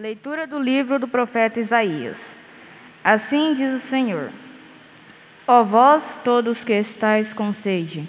Leitura 0.00 0.46
do 0.46 0.58
livro 0.58 0.98
do 0.98 1.06
profeta 1.06 1.60
Isaías. 1.60 2.34
Assim 3.04 3.52
diz 3.52 3.74
o 3.74 3.86
Senhor: 3.86 4.30
Ó 5.46 5.62
vós 5.62 6.18
todos 6.24 6.64
que 6.64 6.72
estáis 6.72 7.34
com 7.34 7.52
sede, 7.52 8.08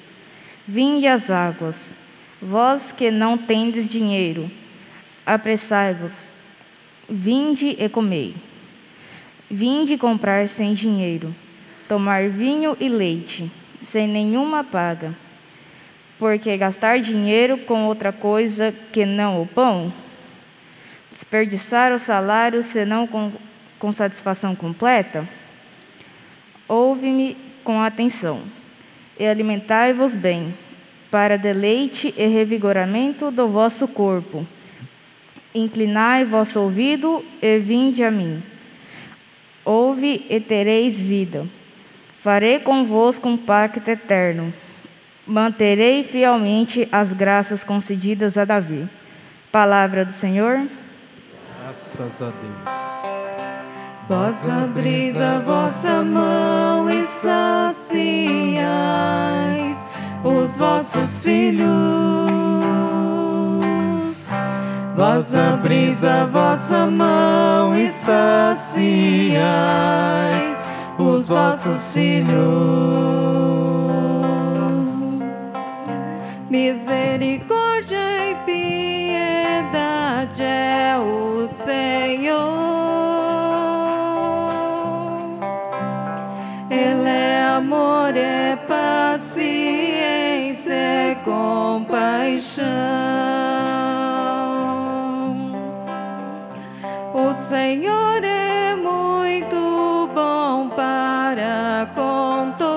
vinde 0.66 1.06
às 1.06 1.30
águas. 1.30 1.94
Vós 2.42 2.94
que 2.94 3.12
não 3.12 3.38
tendes 3.38 3.90
dinheiro, 3.90 4.50
apressai-vos, 5.26 6.30
vinde 7.10 7.76
e 7.78 7.90
comei. 7.90 8.36
Vinde 9.50 9.98
comprar 9.98 10.48
sem 10.48 10.74
dinheiro, 10.74 11.36
tomar 11.90 12.30
vinho 12.30 12.78
e 12.80 12.88
leite, 12.88 13.52
sem 13.82 14.08
nenhuma 14.08 14.64
paga. 14.64 15.14
Porque 16.18 16.56
gastar 16.56 17.02
dinheiro 17.02 17.58
com 17.58 17.86
outra 17.86 18.14
coisa 18.14 18.74
que 18.94 19.06
não 19.06 19.42
o 19.42 19.46
pão? 19.46 19.92
Desperdiçar 21.12 21.92
o 21.92 22.00
salário 22.00 22.64
senão 22.64 23.06
com, 23.06 23.34
com 23.78 23.92
satisfação 23.92 24.56
completa? 24.56 25.28
Ouve-me 26.68 27.36
com 27.64 27.82
atenção 27.82 28.44
e 29.20 29.28
alimentai-vos 29.28 30.16
bem, 30.16 30.54
para 31.12 31.38
deleite 31.38 32.14
e 32.18 32.28
revigoramento 32.28 33.30
do 33.30 33.50
vosso 33.50 33.88
corpo. 33.88 34.48
Inclinai 35.54 36.24
vosso 36.24 36.62
ouvido 36.62 37.24
e 37.42 37.60
vinde 37.60 38.04
a 38.04 38.10
mim. 38.10 38.42
Ouve 39.66 40.26
e 40.30 40.40
tereis 40.40 41.00
vida. 41.00 41.46
Farei 42.22 42.60
convosco 42.60 43.28
um 43.28 43.36
pacto 43.36 43.92
eterno. 43.92 44.54
Manterei 45.28 46.04
fielmente 46.06 46.88
as 46.92 47.12
graças 47.12 47.64
concedidas 47.64 48.38
a 48.38 48.46
Davi. 48.46 48.88
Palavra 49.52 50.06
do 50.06 50.14
Senhor. 50.14 50.66
Graças 51.82 52.22
a 52.22 52.26
Deus. 52.26 52.70
Vós 54.08 54.48
abris 54.48 55.20
a 55.20 55.40
vossa 55.40 56.04
mão 56.04 56.88
e 56.92 57.08
saciais 57.08 57.82
os 60.24 60.58
vossos 60.58 61.24
filhos. 61.24 61.66
Vós 64.96 65.34
abris 65.34 66.04
a 66.04 66.26
vossa 66.28 66.86
mão 66.86 67.76
e 67.76 67.90
saciais 67.90 69.42
os 71.00 71.30
vossos 71.30 71.94
filhos. 71.94 72.32
Misericórdia 76.48 77.98
e 78.30 78.36
piedade 78.46 80.44
é 80.44 80.96
o 81.00 81.48
compaixão. 92.42 92.66
O 97.14 97.34
Senhor 97.48 98.24
é 98.24 98.76
muito 98.76 100.10
bom 100.16 100.70
para 100.70 101.88
com 101.94 102.52
todos. 102.58 102.72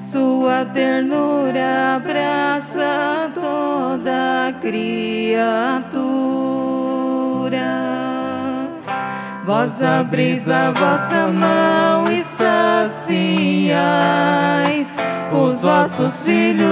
Sua 0.00 0.64
ternura 0.66 1.96
abraça 1.96 3.30
toda 3.34 4.54
criatura. 4.60 6.11
Vós 9.44 9.82
abris 9.82 10.48
a 10.48 10.70
vossa 10.70 11.26
mão 11.26 12.04
e 12.12 12.22
saciais 12.22 13.72
os 15.32 15.62
vossos 15.62 16.24
filhos. 16.24 16.62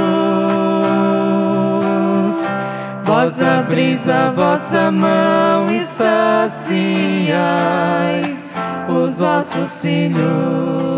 Vós 3.04 3.42
abris 3.42 4.08
a 4.08 4.30
vossa 4.30 4.92
mão 4.92 5.68
e 5.68 5.84
saciais 5.84 6.70
os 8.88 9.18
vossos 9.18 9.80
filhos. 9.82 10.89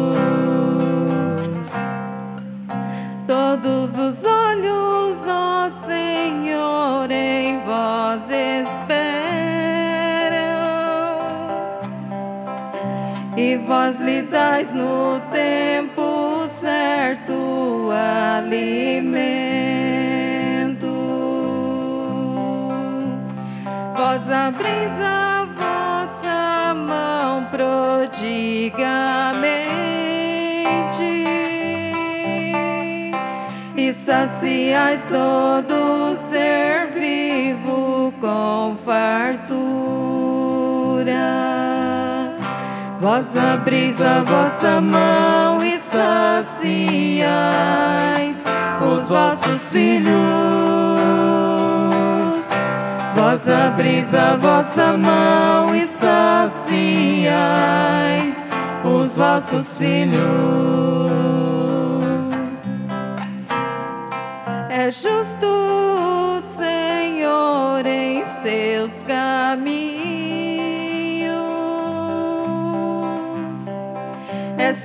Vós 13.72 13.98
lhe 14.00 14.20
dais 14.20 14.70
no 14.70 15.18
tempo 15.32 16.46
certo 16.46 17.88
alimento. 18.38 18.92
Vós 23.96 24.30
abris 24.30 24.92
a 25.00 25.46
vossa 25.56 26.74
mão 26.74 27.46
prodigamente 27.46 28.42
e 33.74 33.94
saciais 33.94 35.06
todo 35.06 36.14
ser 36.14 36.90
vivo 36.92 38.12
com 38.20 38.76
fartura. 38.84 40.12
Vós 43.02 43.36
abris 43.36 44.00
a 44.00 44.22
vossa 44.22 44.80
mão 44.80 45.60
e 45.60 45.76
saciais 45.76 46.46
os 48.80 49.08
vossos 49.08 49.72
filhos. 49.72 50.12
Vós 53.16 53.48
abris 53.48 54.14
a 54.14 54.36
vossa 54.36 54.96
mão 54.96 55.74
e 55.74 55.84
saciais 55.84 56.62
os 58.84 59.16
vossos 59.16 59.76
filhos. 59.78 60.22
É 64.70 64.92
justo 64.92 65.48
o 65.48 66.40
Senhor 66.40 67.84
em 67.84 68.24
seus 68.44 69.02
caminhos, 69.02 69.81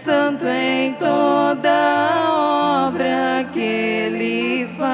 santo 0.08 0.48
em 0.48 0.94
toda 0.94 2.88
obra 2.88 3.46
que 3.52 3.60
ele 3.60 4.66
faz. 4.78 4.88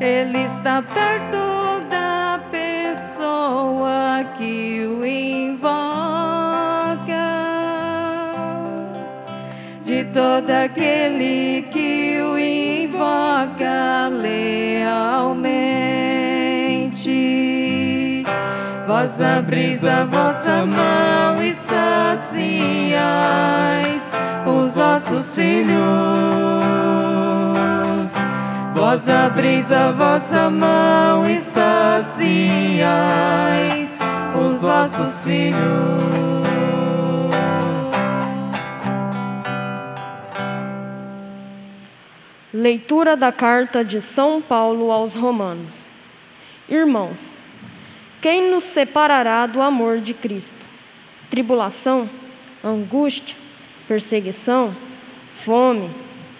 Ele 0.00 0.38
está 0.46 0.82
perto 0.82 1.84
da 1.88 2.40
pessoa 2.50 4.24
que 4.36 4.84
o 4.84 5.06
invoca 5.06 5.70
de 9.84 10.02
todo 10.06 10.50
aquele 10.50 11.59
Vós 18.90 19.22
abris 19.22 19.84
a 19.84 20.04
vossa 20.04 20.66
mão 20.66 21.40
e 21.40 21.54
saciais 21.54 22.42
os 24.44 24.74
vossos 24.74 25.32
filhos. 25.32 25.78
Vós 28.74 29.08
abris 29.08 29.70
a 29.70 29.92
vossa 29.92 30.50
mão 30.50 31.24
e 31.24 31.40
saciais 31.40 32.08
os 34.34 34.62
vossos 34.62 35.22
filhos. 35.22 35.60
Leitura 42.52 43.16
da 43.16 43.30
carta 43.30 43.84
de 43.84 44.00
São 44.00 44.42
Paulo 44.42 44.90
aos 44.90 45.14
Romanos. 45.14 45.88
Irmãos, 46.68 47.38
quem 48.20 48.50
nos 48.50 48.64
separará 48.64 49.46
do 49.46 49.60
amor 49.60 50.00
de 50.00 50.14
Cristo? 50.14 50.56
Tribulação, 51.30 52.08
angústia, 52.62 53.36
perseguição, 53.88 54.74
fome, 55.44 55.90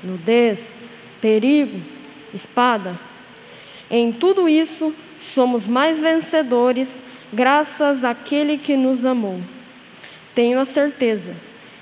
nudez, 0.03 0.75
perigo, 1.21 1.81
espada? 2.35 2.99
Em 3.91 4.13
tudo 4.13 4.49
isso, 4.49 4.95
somos 5.17 5.67
mais 5.67 5.99
vencedores 5.99 7.03
graças 7.33 8.05
àquele 8.05 8.57
que 8.57 8.77
nos 8.77 9.05
amou. 9.05 9.41
Tenho 10.35 10.61
a 10.61 10.65
certeza 10.65 11.35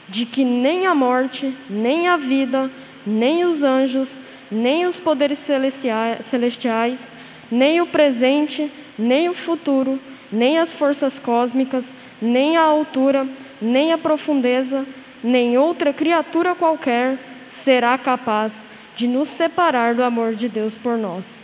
de 0.08 0.24
que 0.24 0.44
nem 0.44 0.86
a 0.86 0.94
morte, 0.94 1.54
nem 1.68 2.08
a 2.08 2.16
vida, 2.16 2.70
nem 3.06 3.44
os 3.44 3.62
anjos, 3.62 4.20
nem 4.50 4.86
os 4.86 4.98
poderes 4.98 5.38
celestiais, 5.38 7.10
nem 7.50 7.80
o 7.80 7.86
presente, 7.86 8.70
nem 8.98 9.28
o 9.28 9.34
futuro, 9.34 9.98
nem 10.30 10.58
as 10.58 10.72
forças 10.72 11.18
cósmicas, 11.18 11.94
nem 12.20 12.56
a 12.56 12.62
altura, 12.62 13.26
nem 13.60 13.92
a 13.92 13.98
profundeza, 13.98 14.84
nem 15.22 15.56
outra 15.56 15.92
criatura 15.92 16.54
qualquer 16.54 17.18
será 17.46 17.96
capaz 17.96 18.66
de 18.94 19.06
nos 19.06 19.28
separar 19.28 19.94
do 19.94 20.02
amor 20.02 20.34
de 20.34 20.48
Deus 20.48 20.76
por 20.76 20.98
nós, 20.98 21.40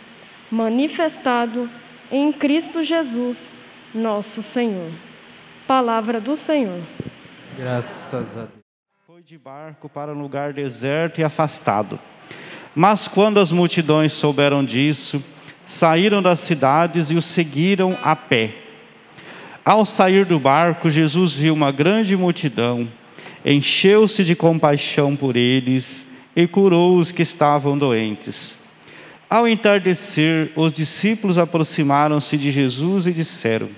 manifestado 0.51 1.69
em 2.11 2.31
Cristo 2.31 2.83
Jesus, 2.83 3.53
nosso 3.93 4.43
Senhor. 4.43 4.91
Palavra 5.65 6.19
do 6.19 6.35
Senhor. 6.35 6.81
Graças 7.57 8.37
a 8.37 8.41
Deus. 8.41 8.65
Foi 9.07 9.23
de 9.23 9.37
barco 9.37 9.89
para 9.89 10.13
um 10.13 10.21
lugar 10.21 10.53
deserto 10.53 11.19
e 11.19 11.23
afastado. 11.23 11.99
Mas 12.75 13.07
quando 13.07 13.39
as 13.39 13.51
multidões 13.51 14.11
souberam 14.11 14.63
disso, 14.63 15.23
saíram 15.65 16.21
das 16.21 16.39
cidades 16.39 17.09
e 17.09 17.15
o 17.15 17.21
seguiram 17.21 17.97
a 18.03 18.15
pé. 18.15 18.53
Ao 19.65 19.83
sair 19.83 20.23
do 20.23 20.39
barco, 20.39 20.91
Jesus 20.91 21.33
viu 21.33 21.53
uma 21.53 21.71
grande 21.71 22.15
multidão, 22.15 22.87
encheu-se 23.43 24.23
de 24.23 24.35
compaixão 24.35 25.15
por 25.15 25.35
eles 25.35 26.07
e 26.35 26.45
curou 26.45 26.97
os 26.97 27.11
que 27.11 27.23
estavam 27.23 27.75
doentes. 27.75 28.55
Ao 29.27 29.47
entardecer, 29.47 30.51
os 30.55 30.71
discípulos 30.71 31.39
aproximaram-se 31.39 32.37
de 32.37 32.51
Jesus 32.51 33.07
e 33.07 33.11
disseram: 33.11 33.69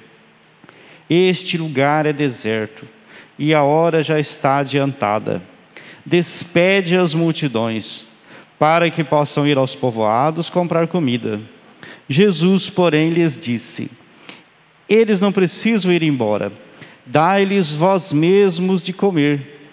Este 1.10 1.58
lugar 1.58 2.06
é 2.06 2.12
deserto 2.12 2.86
e 3.40 3.54
a 3.54 3.64
hora 3.64 4.04
já 4.04 4.20
está 4.20 4.58
adiantada. 4.58 5.42
Despede 6.06 6.98
as 6.98 7.14
multidões, 7.14 8.10
para 8.60 8.90
que 8.90 9.06
possam 9.06 9.48
ir 9.48 9.58
aos 9.58 9.74
povoados 9.74 10.50
comprar 10.50 10.88
comida. 10.88 11.40
Jesus, 12.10 12.70
porém, 12.70 13.10
lhes 13.10 13.38
disse: 13.38 13.90
Eles 14.88 15.20
não 15.20 15.32
precisam 15.32 15.92
ir 15.92 16.04
embora, 16.04 16.52
dai-lhes 17.06 17.74
vós 17.74 18.14
mesmos 18.14 18.84
de 18.84 18.94
comer. 18.94 19.70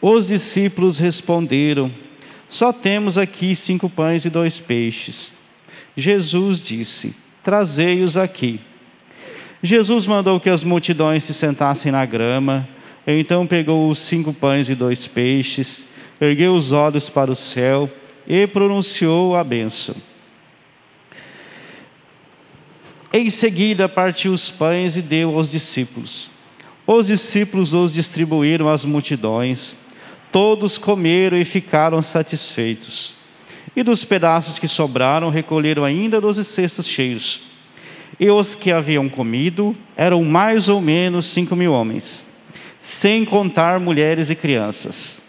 Os 0.00 0.28
discípulos 0.28 0.98
responderam: 0.98 1.92
só 2.50 2.72
temos 2.72 3.16
aqui 3.16 3.54
cinco 3.54 3.88
pães 3.88 4.24
e 4.24 4.28
dois 4.28 4.58
peixes. 4.58 5.32
Jesus 5.96 6.60
disse: 6.60 7.14
Trazei-os 7.44 8.16
aqui. 8.16 8.60
Jesus 9.62 10.04
mandou 10.04 10.40
que 10.40 10.50
as 10.50 10.64
multidões 10.64 11.22
se 11.22 11.32
sentassem 11.32 11.92
na 11.92 12.04
grama. 12.04 12.68
Então 13.06 13.46
pegou 13.46 13.88
os 13.88 14.00
cinco 14.00 14.32
pães 14.34 14.68
e 14.68 14.74
dois 14.74 15.06
peixes, 15.06 15.86
ergueu 16.20 16.54
os 16.54 16.72
olhos 16.72 17.08
para 17.08 17.30
o 17.30 17.36
céu 17.36 17.88
e 18.26 18.46
pronunciou 18.48 19.36
a 19.36 19.44
bênção. 19.44 19.94
Em 23.12 23.28
seguida 23.30 23.88
partiu 23.88 24.32
os 24.32 24.50
pães 24.50 24.96
e 24.96 25.02
deu 25.02 25.36
aos 25.36 25.50
discípulos. 25.50 26.30
Os 26.86 27.08
discípulos 27.08 27.72
os 27.72 27.92
distribuíram 27.92 28.68
às 28.68 28.84
multidões 28.84 29.76
Todos 30.32 30.78
comeram 30.78 31.36
e 31.36 31.44
ficaram 31.44 32.00
satisfeitos. 32.02 33.14
E 33.74 33.82
dos 33.82 34.04
pedaços 34.04 34.58
que 34.58 34.68
sobraram, 34.68 35.28
recolheram 35.28 35.84
ainda 35.84 36.20
doze 36.20 36.44
cestos 36.44 36.86
cheios. 36.86 37.42
E 38.18 38.30
os 38.30 38.54
que 38.54 38.70
haviam 38.70 39.08
comido 39.08 39.76
eram 39.96 40.22
mais 40.24 40.68
ou 40.68 40.80
menos 40.80 41.26
cinco 41.26 41.56
mil 41.56 41.72
homens, 41.72 42.24
sem 42.78 43.24
contar 43.24 43.80
mulheres 43.80 44.30
e 44.30 44.34
crianças. 44.34 45.22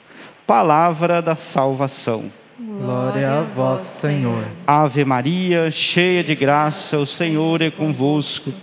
Palavra 0.45 1.21
da 1.21 1.35
salvação. 1.35 2.31
Glória 2.63 3.39
a 3.39 3.41
vós, 3.41 3.81
Senhor. 3.81 4.45
Ave 4.67 5.03
Maria, 5.03 5.71
cheia 5.71 6.23
de 6.23 6.35
graça, 6.35 6.99
o 6.99 7.07
Senhor 7.07 7.59
é 7.59 7.71
convosco. 7.71 8.53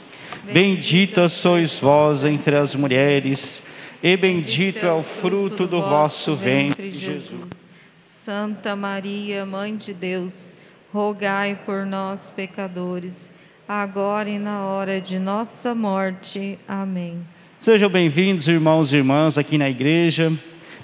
Bendita 0.53 1.29
sois 1.29 1.81
vós 1.81 2.25
entre 2.25 2.55
as 2.55 2.77
mulheres 2.77 3.61
e 4.01 4.17
bendito 4.17 4.87
é 4.87 4.93
o 4.93 5.03
fruto 5.03 5.67
do 5.67 5.81
vosso 5.81 6.37
ventre, 6.37 6.93
Jesus. 6.93 7.69
Santa 7.99 8.77
Maria, 8.77 9.45
Mãe 9.45 9.77
de 9.77 9.93
Deus, 9.93 10.55
rogai 10.93 11.59
por 11.67 11.85
nós, 11.85 12.31
pecadores, 12.31 13.33
agora 13.69 14.31
e 14.31 14.39
na 14.39 14.65
hora 14.65 15.01
de 15.01 15.19
nossa 15.19 15.75
morte. 15.75 16.57
Amém. 16.69 17.19
Sejam 17.59 17.89
bem-vindos, 17.89 18.47
irmãos 18.47 18.93
e 18.93 18.99
irmãs, 18.99 19.37
aqui 19.37 19.59
na 19.59 19.69
igreja. 19.69 20.39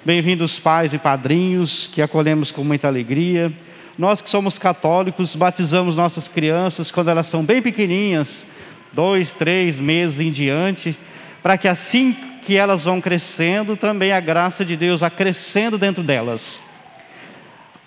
Bem-vindos, 0.07 0.59
pais 0.59 0.93
e 0.93 0.99
padrinhos, 0.99 1.87
que 1.87 2.03
acolhemos 2.03 2.53
com 2.53 2.63
muita 2.63 2.87
alegria. 2.87 3.51
Nós 3.97 4.21
que 4.21 4.29
somos 4.29 4.59
católicos, 4.59 5.35
batizamos 5.35 5.97
nossas 5.97 6.29
crianças 6.29 6.91
quando 6.91 7.09
elas 7.09 7.27
são 7.27 7.43
bem 7.43 7.63
pequenininhas, 7.63 8.45
dois, 8.93 9.33
três 9.33 9.81
meses 9.81 10.21
em 10.21 10.31
diante, 10.31 10.95
para 11.43 11.57
que 11.57 11.67
assim 11.67 12.15
que 12.43 12.55
elas 12.55 12.85
vão 12.85 13.01
crescendo, 13.01 13.79
também 13.79 14.13
a 14.13 14.21
graça 14.21 14.63
de 14.63 14.77
Deus 14.77 15.01
vai 15.01 15.11
crescendo 15.11 15.79
dentro 15.79 16.03
delas. 16.03 16.61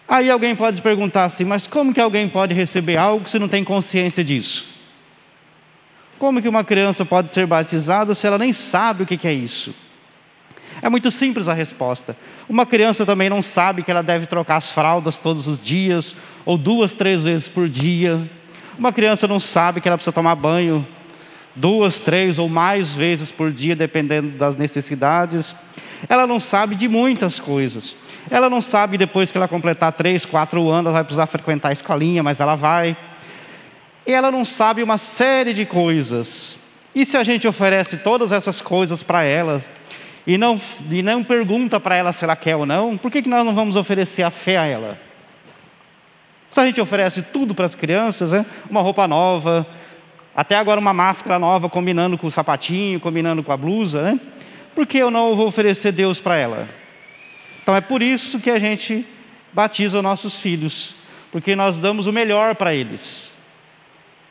Aí 0.07 0.31
alguém 0.31 0.55
pode 0.55 0.81
perguntar 0.81 1.25
assim, 1.25 1.43
mas 1.43 1.67
como 1.67 1.93
que 1.93 2.01
alguém 2.01 2.27
pode 2.27 2.51
receber 2.51 2.97
algo 2.97 3.29
se 3.29 3.37
não 3.37 3.47
tem 3.47 3.63
consciência 3.63 4.23
disso? 4.23 4.65
Como 6.17 6.41
que 6.41 6.49
uma 6.49 6.63
criança 6.63 7.05
pode 7.05 7.31
ser 7.31 7.45
batizada 7.45 8.15
se 8.15 8.25
ela 8.25 8.39
nem 8.39 8.53
sabe 8.53 9.03
o 9.03 9.05
que 9.05 9.27
é 9.27 9.33
isso? 9.33 9.71
É 10.81 10.89
muito 10.89 11.09
simples 11.09 11.47
a 11.47 11.53
resposta. 11.53 12.15
Uma 12.47 12.65
criança 12.65 13.05
também 13.05 13.29
não 13.29 13.41
sabe 13.41 13.83
que 13.83 13.91
ela 13.91 14.03
deve 14.03 14.25
trocar 14.25 14.57
as 14.57 14.71
fraldas 14.71 15.17
todos 15.17 15.47
os 15.47 15.59
dias, 15.59 16.15
ou 16.45 16.57
duas, 16.57 16.93
três 16.93 17.23
vezes 17.23 17.49
por 17.49 17.67
dia. 17.67 18.29
Uma 18.77 18.93
criança 18.93 19.27
não 19.27 19.39
sabe 19.39 19.81
que 19.81 19.87
ela 19.87 19.97
precisa 19.97 20.13
tomar 20.13 20.35
banho 20.35 20.85
duas, 21.57 21.99
três 21.99 22.37
ou 22.37 22.47
mais 22.47 22.93
vezes 22.93 23.31
por 23.31 23.51
dia, 23.51 23.75
dependendo 23.75 24.37
das 24.37 24.55
necessidades. 24.55 25.55
Ela 26.07 26.27
não 26.27 26.39
sabe 26.39 26.75
de 26.75 26.87
muitas 26.87 27.39
coisas. 27.39 27.97
Ela 28.29 28.49
não 28.49 28.61
sabe 28.61 28.97
depois 28.97 29.31
que 29.31 29.37
ela 29.37 29.47
completar 29.47 29.91
três, 29.93 30.25
quatro 30.25 30.69
anos, 30.69 30.85
ela 30.85 30.93
vai 30.93 31.03
precisar 31.03 31.27
frequentar 31.27 31.69
a 31.69 31.73
escolinha, 31.73 32.21
mas 32.21 32.39
ela 32.39 32.55
vai. 32.55 32.95
E 34.05 34.11
ela 34.11 34.31
não 34.31 34.45
sabe 34.45 34.83
uma 34.83 34.97
série 34.97 35.53
de 35.53 35.65
coisas. 35.65 36.57
E 36.93 37.05
se 37.05 37.17
a 37.17 37.23
gente 37.23 37.47
oferece 37.47 37.97
todas 37.97 38.31
essas 38.31 38.61
coisas 38.61 39.01
para 39.01 39.23
ela 39.23 39.63
e 40.27 40.37
não, 40.37 40.59
e 40.91 41.01
não 41.01 41.23
pergunta 41.23 41.79
para 41.79 41.95
ela 41.95 42.11
se 42.11 42.25
ela 42.25 42.35
quer 42.35 42.57
ou 42.57 42.65
não, 42.65 42.97
por 42.97 43.09
que, 43.09 43.21
que 43.21 43.29
nós 43.29 43.45
não 43.45 43.55
vamos 43.55 43.77
oferecer 43.77 44.23
a 44.23 44.29
fé 44.29 44.57
a 44.57 44.65
ela? 44.65 44.99
Se 46.51 46.59
a 46.59 46.65
gente 46.65 46.81
oferece 46.81 47.21
tudo 47.21 47.55
para 47.55 47.65
as 47.65 47.73
crianças, 47.73 48.33
né? 48.33 48.45
uma 48.69 48.81
roupa 48.81 49.07
nova, 49.07 49.65
até 50.35 50.57
agora 50.57 50.81
uma 50.81 50.91
máscara 50.91 51.39
nova 51.39 51.69
combinando 51.69 52.17
com 52.17 52.27
o 52.27 52.31
sapatinho, 52.31 52.99
combinando 52.99 53.41
com 53.41 53.53
a 53.53 53.57
blusa, 53.57 54.01
né? 54.01 54.19
Por 54.75 54.85
que 54.85 54.97
eu 54.97 55.09
não 55.09 55.33
vou 55.33 55.47
oferecer 55.47 55.93
Deus 55.93 56.19
para 56.19 56.35
ela? 56.35 56.67
Então 57.63 57.73
é 57.73 57.81
por 57.81 58.03
isso 58.03 58.39
que 58.39 58.51
a 58.51 58.59
gente 58.59 59.05
batiza 59.53 59.97
os 59.97 60.03
nossos 60.03 60.35
filhos, 60.35 60.93
porque 61.31 61.55
nós 61.55 61.77
damos 61.77 62.05
o 62.05 62.11
melhor 62.11 62.53
para 62.53 62.75
eles. 62.75 63.33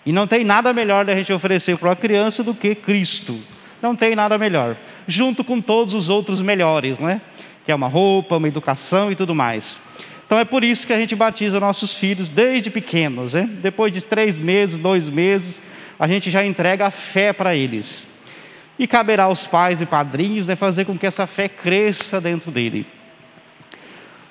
E 0.05 0.13
não 0.13 0.27
tem 0.27 0.45
nada 0.45 0.73
melhor 0.75 1.07
da 1.07 1.15
gente 1.15 1.33
oferecer 1.33 1.77
para 1.79 1.89
uma 1.89 1.97
criança 1.97 2.43
do 2.43 2.55
que 2.55 2.75
Cristo. 2.75 3.41
Não 3.81 3.97
tem 3.97 4.15
nada 4.15 4.39
melhor. 4.39 4.77
Junto 5.07 5.45
com 5.45 5.61
todos 5.61 5.95
os 5.95 6.09
outros 6.09 6.41
melhores, 6.43 6.99
não 6.99 7.09
é? 7.09 7.21
Que 7.65 7.73
é 7.73 7.75
uma 7.75 7.89
roupa, 7.89 8.37
uma 8.37 8.49
educação 8.49 9.11
e 9.11 9.15
tudo 9.15 9.35
mais. 9.35 9.81
Então 10.27 10.39
é 10.39 10.45
por 10.45 10.65
isso 10.65 10.87
que 10.87 10.93
a 10.93 10.99
gente 10.99 11.15
batiza 11.15 11.61
nossos 11.61 11.95
filhos 11.95 12.29
desde 12.29 12.69
pequenos, 12.69 13.35
né? 13.35 13.49
Depois 13.63 13.93
de 13.93 14.05
três 14.05 14.41
meses, 14.41 14.77
dois 14.77 15.09
meses, 15.09 15.63
a 15.99 16.09
gente 16.09 16.31
já 16.31 16.45
entrega 16.45 16.87
a 16.87 16.91
fé 16.91 17.33
para 17.33 17.55
eles. 17.55 18.07
E 18.79 18.87
caberá 18.87 19.25
aos 19.25 19.47
pais 19.47 19.81
e 19.81 19.87
padrinhos 19.87 20.47
né, 20.47 20.57
fazer 20.57 20.85
com 20.85 20.99
que 20.99 21.07
essa 21.07 21.27
fé 21.27 21.49
cresça 21.49 22.21
dentro 22.21 22.51
dele. 22.51 22.87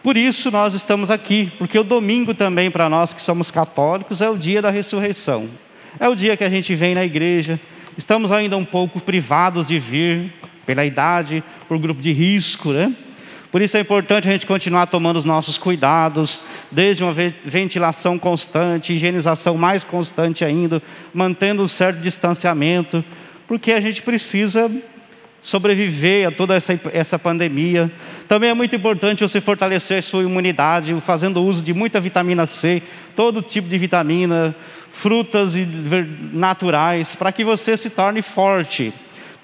Por 0.03 0.17
isso 0.17 0.51
nós 0.51 0.75
estamos 0.75 1.09
aqui, 1.09 1.51
porque 1.57 1.79
o 1.79 1.83
domingo 1.83 2.33
também 2.33 2.69
para 2.69 2.87
nós 2.87 3.11
que 3.11 3.21
somos 3.21 3.49
católicos 3.49 4.21
é 4.21 4.29
o 4.29 4.37
dia 4.37 4.61
da 4.61 4.69
ressurreição. 4.69 5.49
É 5.99 6.07
o 6.07 6.13
dia 6.13 6.37
que 6.37 6.43
a 6.43 6.49
gente 6.49 6.75
vem 6.75 6.93
na 6.93 7.03
igreja. 7.03 7.59
Estamos 7.97 8.31
ainda 8.31 8.55
um 8.57 8.65
pouco 8.65 9.01
privados 9.01 9.65
de 9.65 9.79
vir 9.79 10.31
pela 10.65 10.85
idade, 10.85 11.43
por 11.67 11.77
grupo 11.77 12.01
de 12.01 12.11
risco, 12.11 12.71
né? 12.71 12.93
Por 13.55 13.61
isso 13.61 13.77
é 13.77 13.79
importante 13.79 14.27
a 14.27 14.31
gente 14.31 14.45
continuar 14.45 14.85
tomando 14.87 15.15
os 15.15 15.23
nossos 15.23 15.57
cuidados, 15.57 16.43
desde 16.69 17.05
uma 17.05 17.13
ventilação 17.13 18.19
constante, 18.19 18.91
higienização 18.91 19.55
mais 19.55 19.81
constante 19.81 20.43
ainda, 20.43 20.83
mantendo 21.13 21.63
um 21.63 21.67
certo 21.67 22.01
distanciamento, 22.01 23.01
porque 23.47 23.71
a 23.71 23.79
gente 23.79 24.01
precisa 24.01 24.69
sobreviver 25.39 26.27
a 26.27 26.31
toda 26.31 26.55
essa, 26.55 26.77
essa 26.91 27.19
pandemia. 27.19 27.91
Também 28.27 28.49
é 28.49 28.53
muito 28.53 28.75
importante 28.75 29.23
você 29.23 29.39
fortalecer 29.39 29.99
a 29.99 30.01
sua 30.01 30.23
imunidade, 30.23 30.93
fazendo 30.99 31.41
uso 31.41 31.61
de 31.63 31.73
muita 31.73 32.01
vitamina 32.01 32.45
C, 32.45 32.81
todo 33.15 33.41
tipo 33.41 33.69
de 33.69 33.77
vitamina, 33.77 34.55
frutas 34.91 35.53
naturais, 36.33 37.15
para 37.15 37.31
que 37.31 37.43
você 37.43 37.77
se 37.77 37.89
torne 37.89 38.21
forte. 38.21 38.91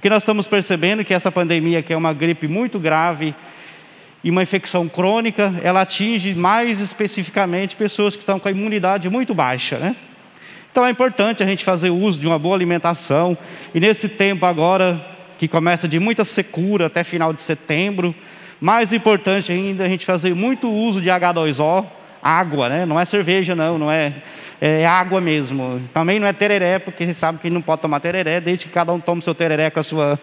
Porque 0.01 0.09
nós 0.09 0.23
estamos 0.23 0.47
percebendo 0.47 1.05
que 1.05 1.13
essa 1.13 1.31
pandemia, 1.31 1.83
que 1.83 1.93
é 1.93 1.95
uma 1.95 2.11
gripe 2.11 2.47
muito 2.47 2.79
grave, 2.79 3.35
e 4.23 4.31
uma 4.31 4.41
infecção 4.41 4.89
crônica, 4.89 5.53
ela 5.63 5.81
atinge 5.81 6.33
mais 6.33 6.81
especificamente 6.81 7.75
pessoas 7.75 8.15
que 8.15 8.23
estão 8.23 8.39
com 8.39 8.47
a 8.47 8.51
imunidade 8.51 9.07
muito 9.11 9.35
baixa, 9.35 9.77
né? 9.77 9.95
Então 10.71 10.83
é 10.83 10.89
importante 10.89 11.43
a 11.43 11.45
gente 11.45 11.63
fazer 11.63 11.91
uso 11.91 12.19
de 12.19 12.25
uma 12.25 12.39
boa 12.39 12.55
alimentação, 12.55 13.37
e 13.75 13.79
nesse 13.79 14.09
tempo 14.09 14.43
agora, 14.43 14.99
que 15.37 15.47
começa 15.47 15.87
de 15.87 15.99
muita 15.99 16.25
secura 16.25 16.87
até 16.87 17.03
final 17.03 17.31
de 17.31 17.43
setembro, 17.43 18.15
mais 18.59 18.91
importante 18.91 19.51
ainda 19.51 19.83
a 19.83 19.87
gente 19.87 20.03
fazer 20.03 20.33
muito 20.33 20.67
uso 20.67 20.99
de 20.99 21.09
H2O, 21.09 21.85
água, 22.21 22.69
né? 22.69 22.85
Não 22.85 22.99
é 22.99 23.05
cerveja, 23.05 23.55
não, 23.55 23.77
não 23.77 23.91
é, 23.91 24.15
é 24.59 24.85
água 24.85 25.19
mesmo. 25.19 25.81
Também 25.93 26.19
não 26.19 26.27
é 26.27 26.33
tereré, 26.33 26.79
porque 26.79 27.05
você 27.05 27.13
sabe 27.13 27.39
que 27.39 27.49
não 27.49 27.61
pode 27.61 27.81
tomar 27.81 27.99
tereré, 27.99 28.39
desde 28.39 28.65
que 28.65 28.71
cada 28.71 28.93
um 28.93 28.99
tome 28.99 29.19
o 29.19 29.23
seu 29.23 29.33
tereré 29.33 29.69
com 29.69 29.79
a 29.79 29.83
sua, 29.83 30.19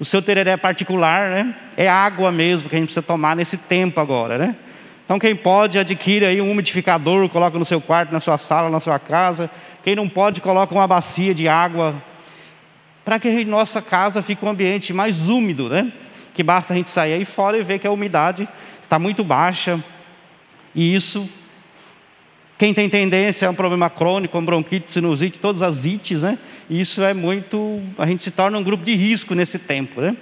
o 0.00 0.04
seu 0.04 0.20
tereré 0.20 0.56
particular, 0.56 1.30
né? 1.30 1.54
É 1.76 1.88
água 1.88 2.32
mesmo 2.32 2.68
que 2.68 2.74
a 2.74 2.78
gente 2.78 2.88
precisa 2.88 3.06
tomar 3.06 3.36
nesse 3.36 3.56
tempo 3.56 4.00
agora, 4.00 4.38
né? 4.38 4.56
Então 5.04 5.20
quem 5.20 5.36
pode 5.36 5.78
adquire 5.78 6.26
aí 6.26 6.40
um 6.40 6.50
umidificador, 6.50 7.28
coloca 7.28 7.56
no 7.56 7.64
seu 7.64 7.80
quarto, 7.80 8.12
na 8.12 8.20
sua 8.20 8.36
sala, 8.36 8.68
na 8.68 8.80
sua 8.80 8.98
casa. 8.98 9.48
Quem 9.84 9.94
não 9.94 10.08
pode 10.08 10.40
coloca 10.40 10.74
uma 10.74 10.86
bacia 10.86 11.32
de 11.32 11.46
água 11.46 11.94
para 13.04 13.20
que 13.20 13.44
nossa 13.44 13.80
casa 13.80 14.20
fique 14.20 14.44
um 14.44 14.48
ambiente 14.48 14.92
mais 14.92 15.28
úmido, 15.28 15.68
né? 15.68 15.92
Que 16.34 16.42
basta 16.42 16.72
a 16.72 16.76
gente 16.76 16.90
sair 16.90 17.12
aí 17.12 17.24
fora 17.24 17.56
e 17.56 17.62
ver 17.62 17.78
que 17.78 17.86
a 17.86 17.90
umidade 17.92 18.48
está 18.82 18.98
muito 18.98 19.22
baixa, 19.22 19.82
e 20.76 20.94
isso, 20.94 21.26
quem 22.58 22.74
tem 22.74 22.86
tendência 22.86 23.48
a 23.48 23.50
um 23.50 23.54
problema 23.54 23.88
crônico, 23.88 24.32
como 24.32 24.44
bronquite, 24.44 24.92
sinusite, 24.92 25.38
todas 25.38 25.62
as 25.62 25.86
ites, 25.86 26.22
né? 26.22 26.38
Isso 26.68 27.02
é 27.02 27.14
muito, 27.14 27.82
a 27.96 28.06
gente 28.06 28.22
se 28.22 28.30
torna 28.30 28.58
um 28.58 28.62
grupo 28.62 28.84
de 28.84 28.94
risco 28.94 29.34
nesse 29.34 29.58
tempo, 29.58 30.02
né? 30.02 30.14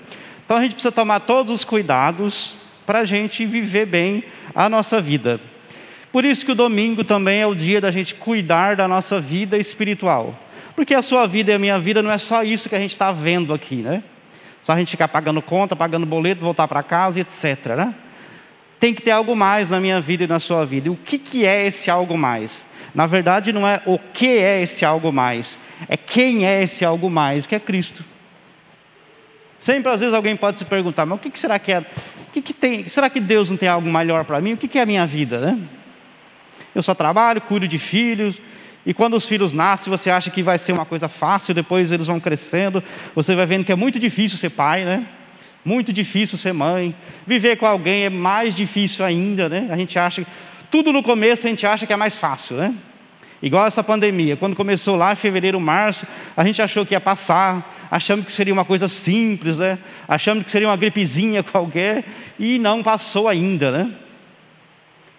Então 0.45 0.57
a 0.57 0.63
gente 0.63 0.75
precisa 0.75 0.93
tomar 0.93 1.21
todos 1.21 1.53
os 1.53 1.65
cuidados 1.65 2.55
para 2.87 3.01
a 3.01 3.05
gente 3.05 3.45
viver 3.45 3.87
bem 3.87 4.23
a 4.55 4.69
nossa 4.69 5.01
vida. 5.01 5.41
Por 6.13 6.25
isso 6.25 6.47
que 6.47 6.53
o 6.53 6.55
domingo 6.55 7.03
também 7.03 7.41
é 7.41 7.47
o 7.47 7.55
dia 7.55 7.81
da 7.81 7.91
gente 7.91 8.15
cuidar 8.15 8.77
da 8.77 8.87
nossa 8.87 9.21
vida 9.21 9.59
espiritual. 9.59 10.39
Porque 10.77 10.95
a 10.95 11.03
sua 11.03 11.27
vida 11.27 11.51
e 11.51 11.55
a 11.55 11.59
minha 11.59 11.81
vida 11.81 12.01
não 12.01 12.13
é 12.13 12.19
só 12.19 12.45
isso 12.45 12.69
que 12.69 12.77
a 12.77 12.81
gente 12.81 12.93
está 12.93 13.11
vendo 13.11 13.53
aqui, 13.53 13.77
né? 13.77 14.05
Só 14.63 14.73
a 14.73 14.79
gente 14.79 14.93
ficar 14.93 15.09
pagando 15.09 15.43
conta, 15.43 15.75
pagando 15.75 16.07
boleto, 16.07 16.41
voltar 16.41 16.69
para 16.69 16.83
casa, 16.83 17.19
etc. 17.19 17.75
Né? 17.77 17.95
Tem 18.85 18.93
que 18.93 19.01
ter 19.01 19.13
algo 19.13 19.35
mais 19.35 19.71
na 19.71 19.81
minha 19.81 19.99
vida 19.99 20.25
e 20.25 20.27
na 20.27 20.39
sua 20.39 20.67
vida. 20.67 20.89
E 20.89 20.91
o 20.91 20.95
que, 20.95 21.17
que 21.17 21.47
é 21.47 21.67
esse 21.67 21.91
algo 21.91 22.19
mais? 22.19 22.67
Na 22.95 23.07
verdade, 23.07 23.51
não 23.51 23.67
é 23.67 23.81
o 23.87 23.99
que 23.99 24.29
é 24.29 24.61
esse 24.61 24.85
algo 24.85 25.11
mais, 25.11 25.59
é 25.89 25.97
quem 25.97 26.47
é 26.47 26.63
esse 26.63 26.85
algo 26.85 27.09
mais, 27.09 27.47
que 27.47 27.55
é 27.55 27.59
Cristo. 27.59 28.05
Sempre, 29.59 29.91
às 29.91 30.01
vezes, 30.01 30.15
alguém 30.15 30.37
pode 30.37 30.59
se 30.59 30.67
perguntar, 30.67 31.07
mas 31.07 31.17
o 31.17 31.23
que, 31.23 31.31
que 31.31 31.39
será 31.39 31.59
que 31.59 31.73
é? 31.73 31.79
O 31.79 32.33
que, 32.35 32.43
que 32.43 32.53
tem? 32.53 32.87
Será 32.87 33.09
que 33.09 33.21
Deus 33.21 33.49
não 33.49 33.57
tem 33.57 33.71
algo 33.71 33.91
melhor 33.91 34.23
para 34.27 34.39
mim? 34.39 34.53
O 34.53 34.57
que, 34.59 34.69
que 34.69 34.79
é 34.79 34.83
a 34.83 34.87
minha 34.87 35.07
vida? 35.07 35.41
Né? 35.41 35.59
Eu 36.75 36.83
só 36.83 36.95
trabalho, 36.95 37.41
cuido 37.41 37.67
de 37.67 37.79
filhos, 37.79 38.39
e 38.85 38.93
quando 38.93 39.15
os 39.15 39.27
filhos 39.27 39.55
nascem, 39.55 39.91
você 39.91 40.11
acha 40.11 40.31
que 40.31 40.43
vai 40.43 40.59
ser 40.59 40.73
uma 40.73 40.85
coisa 40.85 41.09
fácil, 41.09 41.55
depois 41.55 41.91
eles 41.91 42.07
vão 42.07 42.21
crescendo, 42.21 42.85
você 43.15 43.35
vai 43.35 43.47
vendo 43.47 43.65
que 43.65 43.73
é 43.73 43.77
muito 43.77 43.99
difícil 43.99 44.37
ser 44.37 44.51
pai, 44.51 44.85
né? 44.85 45.07
Muito 45.65 45.93
difícil 45.93 46.37
ser 46.37 46.53
mãe. 46.53 46.95
Viver 47.27 47.57
com 47.57 47.67
alguém 47.67 48.05
é 48.05 48.11
mais 48.11 48.55
difícil 48.55 49.05
ainda, 49.05 49.49
né? 49.49 49.69
A 49.71 49.77
gente 49.77 49.99
acha. 49.99 50.27
Tudo 50.71 50.93
no 50.93 51.03
começo 51.03 51.47
a 51.47 51.51
gente 51.51 51.67
acha 51.67 51.87
que 51.87 51.93
é 51.93 51.97
mais 51.97 52.19
fácil, 52.19 52.57
né? 52.57 52.75
Igual 53.43 53.67
essa 53.67 53.83
pandemia. 53.83 54.37
Quando 54.37 54.57
começou 54.57 54.97
lá 54.97 55.15
fevereiro, 55.15 55.61
março, 55.61 56.07
a 56.37 56.45
gente 56.45 56.61
achou 56.61 56.85
que 56.85 56.95
ia 56.95 57.01
passar, 57.01 57.87
achamos 57.91 58.25
que 58.25 58.33
seria 58.33 58.53
uma 58.53 58.65
coisa 58.65 58.89
simples, 58.89 59.59
né? 59.59 59.79
Achamos 60.09 60.45
que 60.45 60.51
seria 60.51 60.69
uma 60.69 60.77
gripezinha 60.77 61.43
qualquer, 61.45 62.05
e 62.39 62.59
não 62.59 62.83
passou 62.83 63.29
ainda, 63.29 63.71
né? 63.71 63.93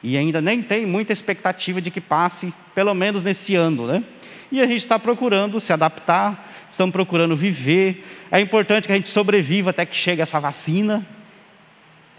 E 0.02 0.18
ainda 0.18 0.42
nem 0.42 0.62
tem 0.62 0.86
muita 0.86 1.14
expectativa 1.14 1.82
de 1.82 1.90
que 1.90 2.02
passe, 2.02 2.54
pelo 2.74 2.94
menos 2.94 3.24
nesse 3.24 3.56
ano, 3.56 3.88
né? 3.88 4.04
E 4.52 4.62
a 4.62 4.66
gente 4.66 4.78
está 4.78 5.00
procurando 5.00 5.60
se 5.60 5.74
adaptar, 5.74 6.68
estamos 6.70 6.94
procurando 6.94 7.36
viver. 7.36 8.06
É 8.32 8.40
importante 8.40 8.86
que 8.86 8.92
a 8.92 8.96
gente 8.96 9.08
sobreviva 9.08 9.72
até 9.72 9.86
que 9.86 9.96
chegue 9.96 10.22
essa 10.22 10.40
vacina. 10.40 11.06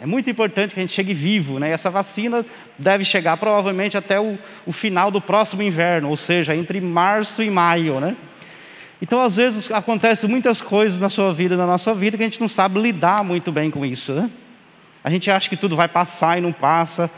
É 0.00 0.04
muito 0.04 0.28
importante 0.28 0.74
que 0.74 0.80
a 0.80 0.82
gente 0.82 0.92
chegue 0.92 1.14
vivo, 1.14 1.58
né? 1.58 1.70
Essa 1.70 1.90
vacina 1.90 2.44
deve 2.78 3.04
chegar 3.04 3.36
provavelmente 3.38 3.96
até 3.96 4.20
o, 4.20 4.38
o 4.66 4.72
final 4.72 5.10
do 5.10 5.20
próximo 5.20 5.62
inverno, 5.62 6.10
ou 6.10 6.16
seja, 6.16 6.54
entre 6.54 6.80
março 6.80 7.42
e 7.42 7.48
maio, 7.48 7.98
né? 7.98 8.14
Então, 9.00 9.20
às 9.22 9.36
vezes, 9.36 9.70
acontecem 9.70 10.28
muitas 10.28 10.60
coisas 10.60 10.98
na 10.98 11.08
sua 11.08 11.32
vida, 11.32 11.56
na 11.56 11.66
nossa 11.66 11.94
vida, 11.94 12.16
que 12.16 12.22
a 12.22 12.26
gente 12.26 12.40
não 12.40 12.48
sabe 12.48 12.80
lidar 12.80 13.24
muito 13.24 13.50
bem 13.52 13.70
com 13.70 13.84
isso, 13.84 14.12
né? 14.12 14.30
A 15.02 15.10
gente 15.10 15.30
acha 15.30 15.48
que 15.48 15.56
tudo 15.56 15.76
vai 15.76 15.88
passar 15.88 16.36
e 16.36 16.40
não 16.40 16.52
passa. 16.52 17.10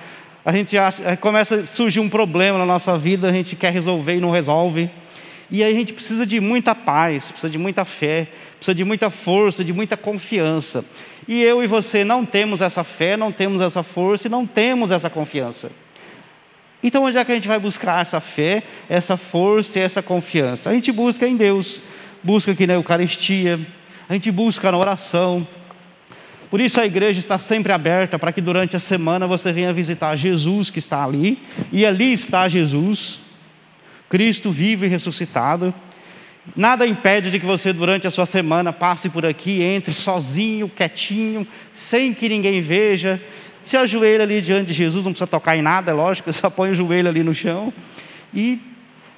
A 0.49 0.52
gente 0.52 0.78
acha, 0.78 1.14
começa 1.19 1.57
a 1.57 1.67
surgir 1.67 2.00
um 2.00 2.09
problema 2.09 2.57
na 2.57 2.64
nossa 2.64 2.97
vida, 2.97 3.28
a 3.28 3.33
gente 3.33 3.55
quer 3.55 3.71
resolver 3.71 4.14
e 4.14 4.19
não 4.19 4.31
resolve. 4.31 4.90
E 5.50 5.62
aí 5.62 5.71
a 5.71 5.75
gente 5.75 5.93
precisa 5.93 6.25
de 6.25 6.40
muita 6.40 6.75
paz, 6.75 7.31
precisa 7.31 7.50
de 7.50 7.59
muita 7.59 7.85
fé, 7.85 8.28
precisa 8.57 8.75
de 8.75 8.83
muita 8.83 9.11
força, 9.11 9.62
de 9.62 9.75
muita 9.75 9.95
confiança. 9.95 10.87
E 11.28 11.43
eu 11.43 11.62
e 11.62 11.67
você 11.67 12.02
não 12.02 12.25
temos 12.25 12.62
essa 12.62 12.83
fé, 12.83 13.14
não 13.14 13.31
temos 13.31 13.61
essa 13.61 13.83
força 13.83 14.26
e 14.26 14.31
não 14.31 14.47
temos 14.47 14.90
essa 14.90 15.11
confiança. 15.11 15.71
Então, 16.83 17.05
onde 17.05 17.19
é 17.19 17.25
que 17.26 17.33
a 17.33 17.35
gente 17.35 17.47
vai 17.47 17.59
buscar 17.59 18.00
essa 18.00 18.19
fé, 18.19 18.62
essa 18.88 19.19
força 19.19 19.78
e 19.78 19.83
essa 19.83 20.00
confiança? 20.00 20.71
A 20.71 20.73
gente 20.73 20.90
busca 20.90 21.28
em 21.28 21.37
Deus, 21.37 21.78
busca 22.25 22.52
aqui 22.52 22.67
na 22.67 22.73
Eucaristia, 22.73 23.61
a 24.09 24.14
gente 24.14 24.31
busca 24.31 24.73
na 24.73 24.78
oração. 24.78 25.47
Por 26.50 26.61
isso 26.61 26.81
a 26.81 26.87
igreja 26.87 27.19
está 27.19 27.38
sempre 27.38 27.73
aberta 27.73 28.19
para 28.19 28.33
que 28.33 28.40
durante 28.40 28.75
a 28.75 28.78
semana 28.78 29.26
você 29.26 29.52
venha 29.52 29.73
visitar 29.73 30.17
Jesus 30.17 30.71
que 30.71 30.78
está 30.78 31.05
ali, 31.05 31.38
e 31.71 31.85
ali 31.85 32.12
está 32.12 32.49
Jesus. 32.49 33.21
Cristo 34.09 34.50
vivo 34.50 34.87
e 34.87 34.88
ressuscitado. 34.88 35.75
Nada 36.57 36.87
impede 36.87 37.31
de 37.31 37.38
que 37.38 37.45
você, 37.45 37.73
durante 37.73 38.07
a 38.07 38.11
sua 38.11 38.25
semana, 38.25 38.73
passe 38.73 39.11
por 39.11 39.26
aqui, 39.26 39.62
entre 39.62 39.93
sozinho, 39.93 40.69
quietinho, 40.69 41.47
sem 41.71 42.14
que 42.14 42.28
ninguém 42.28 42.62
veja. 42.62 43.23
Se 43.61 43.76
ajoelha 43.76 44.23
ali 44.23 44.40
diante 44.40 44.69
de 44.69 44.73
Jesus, 44.73 45.05
não 45.05 45.12
precisa 45.12 45.26
tocar 45.26 45.57
em 45.57 45.62
nada, 45.62 45.90
é 45.90 45.95
lógico, 45.95 46.33
só 46.33 46.49
põe 46.49 46.71
o 46.71 46.75
joelho 46.75 47.09
ali 47.09 47.23
no 47.23 47.35
chão 47.35 47.73
e 48.33 48.59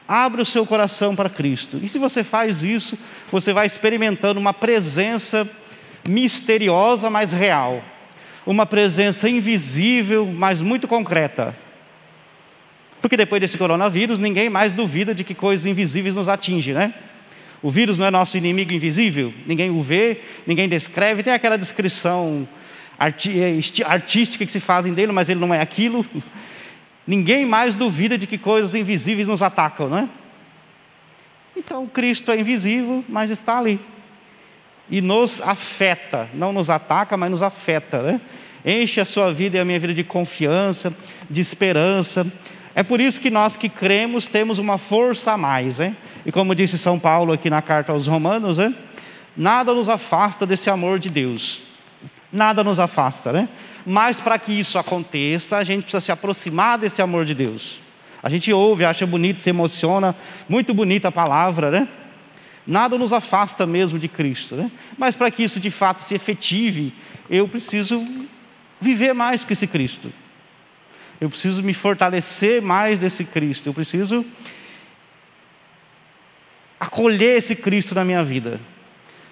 abre 0.08 0.42
o 0.42 0.46
seu 0.46 0.66
coração 0.66 1.14
para 1.14 1.30
Cristo. 1.30 1.78
E 1.80 1.88
se 1.88 1.98
você 1.98 2.24
faz 2.24 2.64
isso, 2.64 2.98
você 3.30 3.52
vai 3.52 3.66
experimentando 3.66 4.40
uma 4.40 4.52
presença 4.52 5.48
misteriosa, 6.08 7.10
mas 7.10 7.32
real. 7.32 7.82
Uma 8.46 8.66
presença 8.66 9.28
invisível, 9.28 10.26
mas 10.26 10.62
muito 10.62 10.88
concreta. 10.88 11.56
Porque 13.00 13.16
depois 13.16 13.40
desse 13.40 13.56
coronavírus, 13.56 14.18
ninguém 14.18 14.50
mais 14.50 14.72
duvida 14.72 15.14
de 15.14 15.24
que 15.24 15.34
coisas 15.34 15.66
invisíveis 15.66 16.16
nos 16.16 16.28
atingem, 16.28 16.74
né? 16.74 16.94
O 17.62 17.70
vírus 17.70 17.98
não 17.98 18.06
é 18.06 18.10
nosso 18.10 18.36
inimigo 18.38 18.72
invisível, 18.72 19.34
ninguém 19.46 19.70
o 19.70 19.82
vê, 19.82 20.22
ninguém 20.46 20.68
descreve, 20.68 21.22
tem 21.22 21.32
aquela 21.32 21.58
descrição 21.58 22.48
é, 22.98 23.84
artística 23.86 24.46
que 24.46 24.52
se 24.52 24.60
fazem 24.60 24.94
dele, 24.94 25.12
mas 25.12 25.28
ele 25.28 25.40
não 25.40 25.52
é 25.52 25.60
aquilo. 25.60 26.04
Ninguém 27.06 27.44
mais 27.44 27.74
duvida 27.76 28.16
de 28.16 28.26
que 28.26 28.38
coisas 28.38 28.74
invisíveis 28.74 29.28
nos 29.28 29.42
atacam, 29.42 29.88
não 29.88 29.98
é? 29.98 30.08
Então, 31.56 31.86
Cristo 31.86 32.30
é 32.30 32.38
invisível, 32.38 33.04
mas 33.08 33.30
está 33.30 33.58
ali. 33.58 33.80
E 34.90 35.00
nos 35.00 35.40
afeta, 35.40 36.28
não 36.34 36.52
nos 36.52 36.68
ataca, 36.68 37.16
mas 37.16 37.30
nos 37.30 37.42
afeta, 37.42 38.02
né? 38.02 38.20
Enche 38.64 39.00
a 39.00 39.04
sua 39.04 39.32
vida 39.32 39.56
e 39.56 39.60
a 39.60 39.64
minha 39.64 39.78
vida 39.78 39.94
de 39.94 40.04
confiança, 40.04 40.92
de 41.30 41.40
esperança, 41.40 42.26
é 42.74 42.82
por 42.82 43.00
isso 43.00 43.20
que 43.20 43.30
nós 43.30 43.56
que 43.56 43.68
cremos 43.68 44.26
temos 44.26 44.58
uma 44.58 44.78
força 44.78 45.32
a 45.32 45.36
mais, 45.36 45.78
né? 45.78 45.96
E 46.24 46.30
como 46.30 46.54
disse 46.54 46.78
São 46.78 46.98
Paulo 46.98 47.32
aqui 47.32 47.50
na 47.50 47.60
carta 47.60 47.92
aos 47.92 48.06
Romanos, 48.06 48.58
né? 48.58 48.74
Nada 49.36 49.74
nos 49.74 49.88
afasta 49.88 50.46
desse 50.46 50.70
amor 50.70 50.98
de 50.98 51.10
Deus. 51.10 51.62
Nada 52.32 52.62
nos 52.62 52.78
afasta, 52.78 53.32
né? 53.32 53.48
Mas 53.84 54.20
para 54.20 54.38
que 54.38 54.52
isso 54.52 54.78
aconteça, 54.78 55.56
a 55.56 55.64
gente 55.64 55.82
precisa 55.82 56.00
se 56.00 56.12
aproximar 56.12 56.78
desse 56.78 57.02
amor 57.02 57.24
de 57.24 57.34
Deus. 57.34 57.80
A 58.22 58.28
gente 58.28 58.52
ouve, 58.52 58.84
acha 58.84 59.06
bonito, 59.06 59.40
se 59.40 59.50
emociona, 59.50 60.14
muito 60.48 60.72
bonita 60.72 61.08
a 61.08 61.12
palavra, 61.12 61.70
né? 61.70 61.88
Nada 62.66 62.96
nos 62.98 63.12
afasta 63.12 63.66
mesmo 63.66 63.98
de 63.98 64.08
Cristo, 64.08 64.54
né? 64.56 64.70
Mas 64.96 65.16
para 65.16 65.30
que 65.30 65.42
isso 65.42 65.58
de 65.58 65.70
fato 65.70 66.00
se 66.00 66.14
efetive, 66.14 66.92
eu 67.28 67.48
preciso 67.48 68.06
viver 68.80 69.12
mais 69.12 69.44
que 69.44 69.52
esse 69.52 69.66
Cristo. 69.66 70.12
Eu 71.20 71.28
preciso 71.28 71.62
me 71.62 71.74
fortalecer 71.74 72.62
mais 72.62 73.00
desse 73.00 73.24
Cristo. 73.24 73.68
Eu 73.68 73.74
preciso 73.74 74.24
acolher 76.78 77.36
esse 77.36 77.54
Cristo 77.54 77.94
na 77.94 78.04
minha 78.04 78.24
vida. 78.24 78.58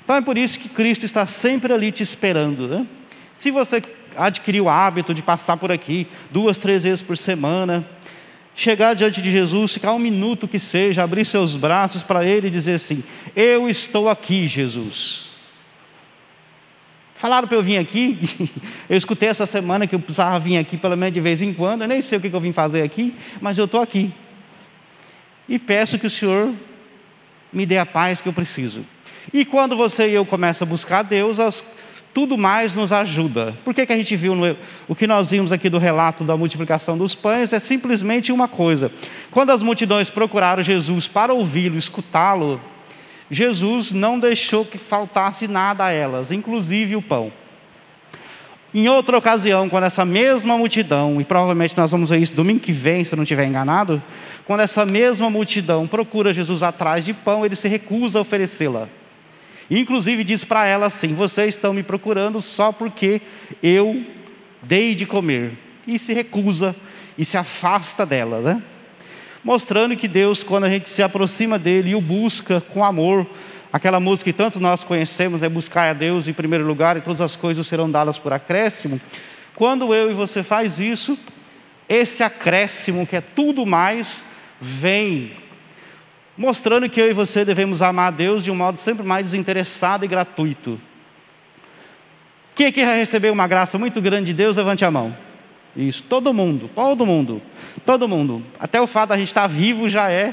Então 0.05 0.17
é 0.17 0.21
por 0.21 0.37
isso 0.37 0.59
que 0.59 0.69
Cristo 0.69 1.05
está 1.05 1.27
sempre 1.27 1.73
ali 1.73 1.91
te 1.91 2.03
esperando. 2.03 2.69
Né? 2.69 2.87
Se 3.37 3.51
você 3.51 3.83
adquirir 4.17 4.61
o 4.61 4.69
hábito 4.69 5.15
de 5.15 5.23
passar 5.23 5.57
por 5.57 5.73
aqui 5.73 6.07
duas, 6.31 6.59
três 6.59 6.83
vezes 6.83 7.01
por 7.01 7.17
semana, 7.17 7.89
chegar 8.59 8.93
diante 8.93 9.23
de 9.23 9.31
Jesus, 9.31 9.75
ficar 9.75 9.93
um 9.93 10.01
minuto 10.01 10.49
que 10.49 10.59
seja, 10.59 11.05
abrir 11.05 11.25
seus 11.25 11.55
braços 11.55 12.03
para 12.03 12.25
Ele 12.25 12.49
e 12.49 12.51
dizer 12.51 12.75
assim: 12.75 13.05
Eu 13.37 13.69
estou 13.69 14.09
aqui, 14.09 14.49
Jesus. 14.49 15.29
Falaram 17.15 17.47
para 17.47 17.57
eu 17.57 17.63
vir 17.63 17.79
aqui, 17.79 18.19
eu 18.91 18.97
escutei 18.97 19.29
essa 19.29 19.47
semana 19.47 19.87
que 19.87 19.95
eu 19.95 20.01
precisava 20.01 20.39
vir 20.41 20.59
aqui 20.59 20.77
pelo 20.77 20.97
menos 20.97 21.15
de 21.15 21.21
vez 21.21 21.41
em 21.41 21.55
quando, 21.55 21.83
eu 21.83 21.89
nem 21.89 22.03
sei 22.03 22.19
o 22.19 22.21
que 22.21 22.33
eu 22.33 22.41
vim 22.41 22.51
fazer 22.51 22.83
aqui, 22.83 23.15
mas 23.41 23.57
eu 23.59 23.67
estou 23.67 23.81
aqui. 23.81 24.13
E 25.49 25.57
peço 25.57 25.97
que 25.97 26.07
o 26.07 26.11
Senhor 26.11 26.53
me 27.53 27.65
dê 27.65 27.79
a 27.79 27.87
paz 27.87 28.21
que 28.21 28.29
eu 28.29 28.33
preciso. 28.33 28.85
E 29.33 29.45
quando 29.45 29.77
você 29.77 30.09
e 30.09 30.15
eu 30.15 30.25
começa 30.25 30.65
a 30.65 30.67
buscar 30.67 31.03
Deus, 31.03 31.39
as, 31.39 31.65
tudo 32.13 32.37
mais 32.37 32.75
nos 32.75 32.93
ajuda. 32.93 33.57
Por 33.65 33.75
que, 33.75 33.87
que 33.87 33.93
a 33.93 33.97
gente 33.97 34.17
viu 34.17 34.35
no, 34.35 34.57
o 34.89 34.95
que 34.95 35.07
nós 35.07 35.31
vimos 35.31 35.53
aqui 35.53 35.69
do 35.69 35.79
relato 35.79 36.25
da 36.25 36.37
multiplicação 36.37 36.97
dos 36.97 37.15
pães? 37.15 37.53
É 37.53 37.61
simplesmente 37.61 38.33
uma 38.33 38.49
coisa. 38.49 38.91
Quando 39.31 39.51
as 39.51 39.63
multidões 39.63 40.11
procuraram 40.11 40.63
Jesus 40.63 41.07
para 41.07 41.33
ouvi-lo, 41.33 41.77
escutá-lo, 41.77 42.61
Jesus 43.31 43.93
não 43.93 44.19
deixou 44.19 44.65
que 44.65 44.79
faltasse 44.79 45.47
nada 45.47 45.85
a 45.85 45.93
elas, 45.93 46.33
inclusive 46.33 46.97
o 46.97 47.03
pão. 47.03 47.33
Em 48.75 48.87
outra 48.89 49.17
ocasião, 49.17 49.69
quando 49.69 49.85
essa 49.85 50.05
mesma 50.05 50.57
multidão, 50.59 51.21
e 51.21 51.25
provavelmente 51.25 51.77
nós 51.77 51.91
vamos 51.91 52.11
ver 52.11 52.19
isso 52.19 52.35
domingo 52.35 52.61
que 52.61 52.73
vem, 52.73 53.03
se 53.03 53.13
eu 53.13 53.17
não 53.17 53.23
estiver 53.23 53.47
enganado, 53.47 54.03
quando 54.47 54.61
essa 54.61 54.85
mesma 54.85 55.31
multidão 55.31 55.87
procura 55.87 56.35
Jesus 56.35 56.63
atrás 56.63 57.05
de 57.05 57.15
pão, 57.15 57.47
ele 57.47 57.57
se 57.57 57.67
recusa 57.67 58.19
a 58.19 58.23
oferecê-la. 58.23 58.89
Inclusive 59.71 60.25
diz 60.25 60.45
para 60.45 60.67
ela 60.67 60.87
assim: 60.87 61.15
Vocês 61.15 61.55
estão 61.55 61.73
me 61.73 61.83
procurando 61.83 62.41
só 62.41 62.73
porque 62.73 63.21
eu 63.63 64.05
dei 64.63 64.95
de 64.95 65.07
comer. 65.07 65.53
E 65.87 65.99
se 65.99 66.13
recusa 66.13 66.75
e 67.17 67.25
se 67.25 67.37
afasta 67.37 68.05
dela, 68.05 68.41
né? 68.41 68.63
Mostrando 69.43 69.97
que 69.97 70.09
Deus, 70.09 70.43
quando 70.43 70.65
a 70.65 70.71
gente 70.71 70.89
se 70.89 71.03
aproxima 71.03 71.59
dele 71.59 71.91
e 71.91 71.95
o 71.95 72.01
busca 72.01 72.61
com 72.61 72.85
amor, 72.85 73.27
aquela 73.73 74.01
música 74.01 74.31
que 74.31 74.37
tanto 74.37 74.61
nós 74.61 74.85
conhecemos 74.85 75.43
é 75.43 75.49
buscar 75.49 75.89
a 75.89 75.93
Deus 75.93 76.29
em 76.29 76.33
primeiro 76.33 76.67
lugar 76.67 76.97
e 76.97 77.01
todas 77.01 77.21
as 77.21 77.37
coisas 77.37 77.67
serão 77.67 77.91
dadas 77.91 78.19
por 78.19 78.33
acréscimo. 78.33 79.01
Quando 79.55 79.95
eu 79.95 80.11
e 80.11 80.15
você 80.15 80.43
faz 80.43 80.79
isso, 80.79 81.19
esse 81.89 82.23
acréscimo 82.23 83.07
que 83.07 83.17
é 83.17 83.21
tudo 83.21 83.65
mais 83.65 84.23
vem 84.61 85.33
mostrando 86.39 86.89
que 86.89 87.01
eu 87.01 87.11
e 87.11 87.13
você 87.13 87.45
devemos 87.45 87.83
amar 87.83 88.07
a 88.07 88.11
Deus 88.13 88.45
de 88.45 88.51
um 88.51 88.55
modo 88.55 88.79
sempre 88.79 89.05
mais 89.05 89.25
desinteressado 89.25 90.05
e 90.05 90.09
gratuito. 90.09 90.81
Quem 92.55 92.69
aqui 92.69 92.81
já 92.81 92.95
recebeu 92.95 93.33
uma 93.33 93.49
graça 93.49 93.77
muito 93.77 94.01
grande 94.01 94.27
de 94.27 94.35
Deus, 94.35 94.57
levante 94.57 94.85
a 94.85 94.91
mão. 94.91 95.15
Isso, 95.77 96.05
todo 96.05 96.33
mundo, 96.33 96.71
todo 96.73 97.05
mundo, 97.05 97.43
todo 97.85 98.09
mundo. 98.09 98.43
Até 98.59 98.81
o 98.81 98.87
fato 98.87 99.09
de 99.09 99.15
a 99.15 99.19
gente 99.19 99.29
estar 99.29 99.49
vivo 99.49 99.89
já 99.89 100.11
é. 100.11 100.33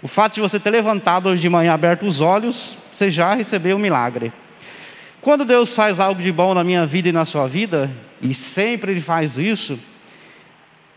O 0.00 0.08
fato 0.08 0.34
de 0.34 0.40
você 0.40 0.58
ter 0.58 0.70
levantado 0.70 1.28
hoje 1.28 1.42
de 1.42 1.48
manhã, 1.48 1.72
aberto 1.72 2.06
os 2.06 2.20
olhos, 2.20 2.78
você 2.92 3.10
já 3.10 3.34
recebeu 3.34 3.76
um 3.76 3.80
milagre. 3.80 4.32
Quando 5.20 5.44
Deus 5.44 5.74
faz 5.74 5.98
algo 6.00 6.22
de 6.22 6.32
bom 6.32 6.54
na 6.54 6.64
minha 6.64 6.86
vida 6.86 7.08
e 7.08 7.12
na 7.12 7.24
sua 7.24 7.46
vida, 7.46 7.90
e 8.22 8.32
sempre 8.32 8.92
Ele 8.92 9.00
faz 9.00 9.36
isso, 9.36 9.78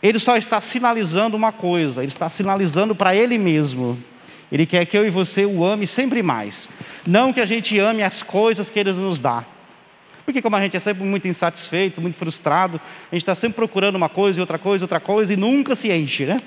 Ele 0.01 0.19
só 0.19 0.37
está 0.37 0.61
sinalizando 0.61 1.35
uma 1.35 1.51
coisa, 1.51 2.01
Ele 2.01 2.11
está 2.11 2.29
sinalizando 2.29 2.95
para 2.95 3.15
Ele 3.15 3.37
mesmo 3.37 4.01
ele 4.53 4.67
quer 4.67 4.85
que 4.85 4.95
eu 4.95 5.03
e 5.03 5.09
você 5.09 5.47
o 5.47 5.65
ame 5.65 5.87
sempre 5.87 6.21
mais. 6.21 6.69
Não 7.07 7.33
que 7.33 7.41
a 7.41 7.45
gente 7.45 7.79
ame 7.79 8.03
as 8.03 8.21
coisas 8.21 8.69
que 8.69 8.77
Ele 8.77 8.93
nos 8.93 9.19
dá. 9.19 9.43
Porque 10.23 10.43
como 10.43 10.55
a 10.55 10.61
gente 10.61 10.77
é 10.77 10.79
sempre 10.79 11.03
muito 11.03 11.27
insatisfeito, 11.27 11.99
muito 11.99 12.15
frustrado, 12.15 12.79
a 13.11 13.15
gente 13.15 13.23
está 13.23 13.33
sempre 13.33 13.55
procurando 13.55 13.95
uma 13.95 14.09
coisa 14.09 14.39
e 14.39 14.41
outra 14.41 14.59
coisa, 14.59 14.83
outra 14.85 14.99
coisa 14.99 15.33
e 15.33 15.35
nunca 15.35 15.75
se 15.75 15.91
enche, 15.91 16.27
né? 16.27 16.39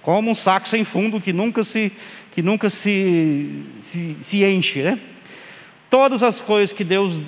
Como 0.00 0.30
um 0.30 0.34
saco 0.34 0.66
sem 0.66 0.82
fundo 0.82 1.20
que 1.20 1.30
nunca 1.30 1.62
se, 1.62 1.92
que 2.32 2.40
nunca 2.40 2.70
se, 2.70 3.64
se, 3.80 4.16
se 4.18 4.42
enche, 4.42 4.82
né? 4.82 4.98
Todas 5.90 6.22
as 6.22 6.40
coisas 6.40 6.72
que 6.72 6.84
Deus 6.84 7.20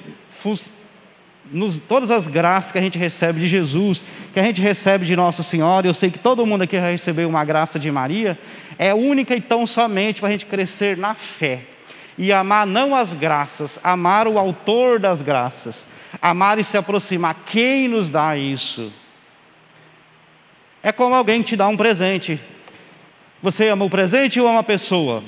nos, 1.53 1.79
todas 1.79 2.11
as 2.11 2.27
graças 2.27 2.73
que 2.73 2.79
a 2.79 2.81
gente 2.81 2.99
recebe 2.99 3.41
de 3.41 3.49
Jesus, 3.49 4.03
que 4.33 4.41
a 4.41 4.43
gente 4.43 4.61
recebe 4.61 5.07
de 5.07 5.17
Nossa 5.17 5.43
Senhora, 5.43 5.87
eu 5.87 5.95
sei 5.95 6.11
que 6.11 6.19
todo 6.19 6.45
mundo 6.47 6.63
aqui 6.63 6.77
já 6.77 6.91
recebeu 6.91 7.29
uma 7.29 7.45
graça 7.45 7.79
de 7.79 7.91
Maria, 7.91 8.39
é 8.79 8.95
única 8.95 9.35
e 9.35 9.41
tão 9.41 9.67
somente 9.67 10.21
para 10.21 10.29
a 10.29 10.33
gente 10.33 10.47
crescer 10.47 10.97
na 10.97 11.15
fé 11.15 11.63
e 12.19 12.33
amar 12.33 12.67
não 12.67 12.95
as 12.95 13.15
graças, 13.15 13.79
amar 13.83 14.27
o 14.27 14.39
autor 14.39 14.99
das 14.99 15.23
graças, 15.23 15.89
amar 16.21 16.59
e 16.59 16.65
se 16.65 16.77
aproximar. 16.77 17.45
Quem 17.47 17.87
nos 17.87 18.11
dá 18.11 18.37
isso? 18.37 18.93
É 20.83 20.91
como 20.91 21.15
alguém 21.15 21.43
te 21.43 21.55
dá 21.55 21.69
um 21.69 21.77
presente. 21.77 22.41
Você 23.41 23.69
ama 23.69 23.85
o 23.85 23.91
presente 23.91 24.41
ou 24.41 24.49
ama 24.49 24.61
a 24.61 24.65
pessoa? 24.65 25.23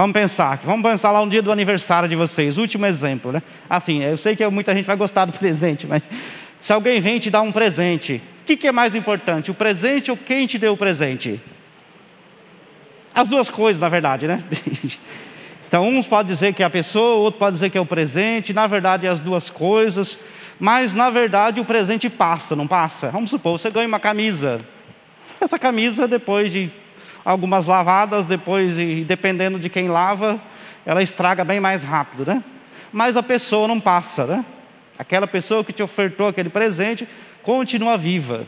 Vamos 0.00 0.14
pensar, 0.14 0.58
vamos 0.64 0.90
pensar 0.90 1.10
lá 1.10 1.22
no 1.22 1.30
dia 1.30 1.42
do 1.42 1.52
aniversário 1.52 2.08
de 2.08 2.16
vocês, 2.16 2.56
último 2.56 2.86
exemplo, 2.86 3.32
né? 3.32 3.42
Assim, 3.68 4.02
eu 4.02 4.16
sei 4.16 4.34
que 4.34 4.48
muita 4.48 4.74
gente 4.74 4.86
vai 4.86 4.96
gostar 4.96 5.26
do 5.26 5.32
presente, 5.38 5.86
mas 5.86 6.02
se 6.58 6.72
alguém 6.72 7.02
vem 7.02 7.18
te 7.18 7.30
dar 7.30 7.42
um 7.42 7.52
presente, 7.52 8.22
o 8.40 8.44
que, 8.44 8.56
que 8.56 8.66
é 8.66 8.72
mais 8.72 8.94
importante, 8.94 9.50
o 9.50 9.54
presente 9.54 10.10
ou 10.10 10.16
quem 10.16 10.46
te 10.46 10.56
deu 10.56 10.72
o 10.72 10.76
presente? 10.76 11.38
As 13.14 13.28
duas 13.28 13.50
coisas, 13.50 13.78
na 13.78 13.90
verdade, 13.90 14.26
né? 14.26 14.42
Então, 15.68 15.86
uns 15.86 16.06
podem 16.06 16.32
dizer 16.32 16.54
que 16.54 16.62
é 16.62 16.66
a 16.66 16.70
pessoa, 16.70 17.16
outro 17.16 17.38
pode 17.38 17.52
dizer 17.52 17.68
que 17.68 17.76
é 17.76 17.80
o 17.80 17.86
presente, 17.86 18.54
na 18.54 18.66
verdade, 18.66 19.06
é 19.06 19.10
as 19.10 19.20
duas 19.20 19.50
coisas, 19.50 20.18
mas 20.58 20.94
na 20.94 21.10
verdade 21.10 21.60
o 21.60 21.64
presente 21.64 22.08
passa, 22.08 22.56
não 22.56 22.66
passa? 22.66 23.10
Vamos 23.10 23.30
supor, 23.30 23.58
você 23.58 23.70
ganha 23.70 23.86
uma 23.86 24.00
camisa. 24.00 24.62
Essa 25.38 25.58
camisa, 25.58 26.08
depois 26.08 26.50
de 26.50 26.72
algumas 27.24 27.66
lavadas, 27.66 28.26
depois, 28.26 28.78
e 28.78 29.04
dependendo 29.04 29.58
de 29.58 29.68
quem 29.68 29.88
lava, 29.88 30.40
ela 30.84 31.02
estraga 31.02 31.44
bem 31.44 31.60
mais 31.60 31.82
rápido, 31.82 32.26
né? 32.26 32.42
Mas 32.92 33.16
a 33.16 33.22
pessoa 33.22 33.68
não 33.68 33.80
passa, 33.80 34.26
né? 34.26 34.44
Aquela 34.98 35.26
pessoa 35.26 35.64
que 35.64 35.72
te 35.72 35.82
ofertou 35.82 36.28
aquele 36.28 36.48
presente 36.48 37.08
continua 37.42 37.96
viva. 37.96 38.46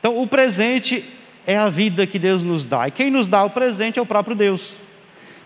Então, 0.00 0.20
o 0.20 0.26
presente 0.26 1.04
é 1.46 1.56
a 1.56 1.68
vida 1.68 2.06
que 2.06 2.18
Deus 2.18 2.42
nos 2.42 2.64
dá. 2.64 2.88
E 2.88 2.90
quem 2.90 3.10
nos 3.10 3.28
dá 3.28 3.44
o 3.44 3.50
presente 3.50 3.98
é 3.98 4.02
o 4.02 4.06
próprio 4.06 4.36
Deus. 4.36 4.76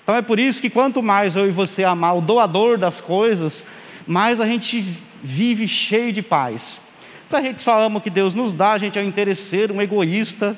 Então 0.06 0.14
é 0.14 0.22
por 0.22 0.38
isso 0.38 0.62
que 0.62 0.70
quanto 0.70 1.02
mais 1.02 1.34
eu 1.34 1.48
e 1.48 1.50
você 1.50 1.82
amar 1.82 2.16
o 2.16 2.20
doador 2.20 2.78
das 2.78 3.00
coisas, 3.00 3.64
mais 4.06 4.40
a 4.40 4.46
gente 4.46 4.84
vive 5.20 5.66
cheio 5.66 6.12
de 6.12 6.22
paz. 6.22 6.80
Se 7.24 7.34
a 7.34 7.42
gente 7.42 7.60
só 7.60 7.80
ama 7.80 7.98
o 7.98 8.00
que 8.00 8.08
Deus 8.08 8.32
nos 8.32 8.52
dá, 8.52 8.72
a 8.72 8.78
gente 8.78 8.96
é 8.96 9.02
um 9.02 9.06
interesseiro, 9.06 9.74
um 9.74 9.82
egoísta, 9.82 10.56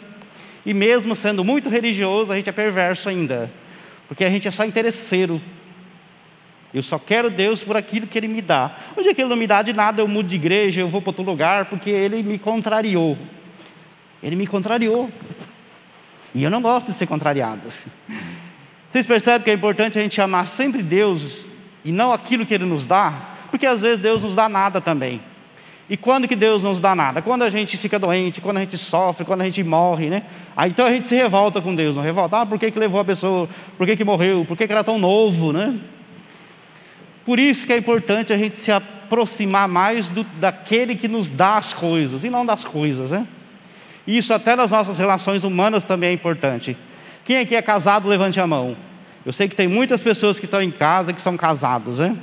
e 0.68 0.74
mesmo 0.74 1.16
sendo 1.16 1.42
muito 1.42 1.70
religioso, 1.70 2.30
a 2.30 2.36
gente 2.36 2.50
é 2.50 2.52
perverso 2.52 3.08
ainda, 3.08 3.50
porque 4.06 4.22
a 4.22 4.28
gente 4.28 4.46
é 4.46 4.50
só 4.50 4.66
interesseiro. 4.66 5.40
Eu 6.74 6.82
só 6.82 6.98
quero 6.98 7.30
Deus 7.30 7.64
por 7.64 7.74
aquilo 7.74 8.06
que 8.06 8.18
Ele 8.18 8.28
me 8.28 8.42
dá. 8.42 8.76
O 8.94 9.02
dia 9.02 9.14
que 9.14 9.22
Ele 9.22 9.30
não 9.30 9.36
me 9.38 9.46
dá 9.46 9.62
de 9.62 9.72
nada, 9.72 10.02
eu 10.02 10.06
mudo 10.06 10.28
de 10.28 10.36
igreja, 10.36 10.82
eu 10.82 10.86
vou 10.86 11.00
para 11.00 11.08
outro 11.08 11.24
lugar, 11.24 11.64
porque 11.70 11.88
Ele 11.88 12.22
me 12.22 12.38
contrariou. 12.38 13.16
Ele 14.22 14.36
me 14.36 14.46
contrariou. 14.46 15.10
E 16.34 16.44
eu 16.44 16.50
não 16.50 16.60
gosto 16.60 16.88
de 16.88 16.98
ser 16.98 17.06
contrariado. 17.06 17.62
Vocês 18.90 19.06
percebem 19.06 19.44
que 19.44 19.50
é 19.50 19.54
importante 19.54 19.98
a 19.98 20.02
gente 20.02 20.20
amar 20.20 20.46
sempre 20.46 20.82
Deus 20.82 21.46
e 21.82 21.90
não 21.90 22.12
aquilo 22.12 22.44
que 22.44 22.52
Ele 22.52 22.66
nos 22.66 22.84
dá? 22.84 23.38
Porque 23.50 23.64
às 23.64 23.80
vezes 23.80 24.00
Deus 24.00 24.22
nos 24.22 24.36
dá 24.36 24.50
nada 24.50 24.82
também. 24.82 25.22
E 25.90 25.96
quando 25.96 26.28
que 26.28 26.36
Deus 26.36 26.62
nos 26.62 26.80
dá 26.80 26.94
nada? 26.94 27.22
Quando 27.22 27.42
a 27.42 27.50
gente 27.50 27.76
fica 27.78 27.98
doente, 27.98 28.40
quando 28.40 28.58
a 28.58 28.60
gente 28.60 28.76
sofre, 28.76 29.24
quando 29.24 29.40
a 29.40 29.44
gente 29.44 29.62
morre, 29.62 30.10
né? 30.10 30.24
Aí 30.54 30.70
então 30.70 30.86
a 30.86 30.90
gente 30.90 31.06
se 31.06 31.14
revolta 31.14 31.62
com 31.62 31.74
Deus, 31.74 31.96
não 31.96 32.02
revolta? 32.02 32.40
Ah, 32.40 32.46
por 32.46 32.58
que, 32.58 32.70
que 32.70 32.78
levou 32.78 33.00
a 33.00 33.04
pessoa? 33.04 33.48
Por 33.78 33.86
que, 33.86 33.96
que 33.96 34.04
morreu? 34.04 34.44
Por 34.46 34.56
que, 34.56 34.66
que 34.66 34.72
era 34.72 34.84
tão 34.84 34.98
novo, 34.98 35.52
né? 35.52 35.78
Por 37.24 37.38
isso 37.38 37.66
que 37.66 37.72
é 37.72 37.78
importante 37.78 38.32
a 38.32 38.38
gente 38.38 38.58
se 38.58 38.70
aproximar 38.70 39.66
mais 39.66 40.10
do, 40.10 40.24
daquele 40.24 40.94
que 40.94 41.08
nos 41.08 41.30
dá 41.30 41.56
as 41.56 41.72
coisas 41.72 42.22
e 42.22 42.28
não 42.28 42.44
das 42.44 42.64
coisas, 42.64 43.10
né? 43.10 43.26
Isso 44.06 44.32
até 44.34 44.56
nas 44.56 44.70
nossas 44.70 44.98
relações 44.98 45.42
humanas 45.42 45.84
também 45.84 46.10
é 46.10 46.12
importante. 46.12 46.76
Quem 47.24 47.38
aqui 47.38 47.54
é 47.54 47.62
casado, 47.62 48.08
levante 48.08 48.38
a 48.40 48.46
mão. 48.46 48.76
Eu 49.24 49.32
sei 49.32 49.48
que 49.48 49.56
tem 49.56 49.68
muitas 49.68 50.02
pessoas 50.02 50.38
que 50.38 50.46
estão 50.46 50.62
em 50.62 50.70
casa 50.70 51.12
que 51.12 51.20
são 51.20 51.36
casados, 51.36 51.98
né? 51.98 52.16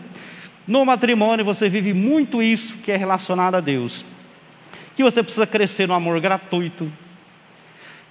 No 0.67 0.85
matrimônio 0.85 1.45
você 1.45 1.69
vive 1.69 1.93
muito 1.93 2.41
isso 2.41 2.77
que 2.77 2.91
é 2.91 2.97
relacionado 2.97 3.55
a 3.55 3.59
Deus. 3.59 4.05
Que 4.95 5.03
você 5.03 5.21
precisa 5.21 5.45
crescer 5.45 5.87
no 5.87 5.93
amor 5.93 6.19
gratuito. 6.19 6.91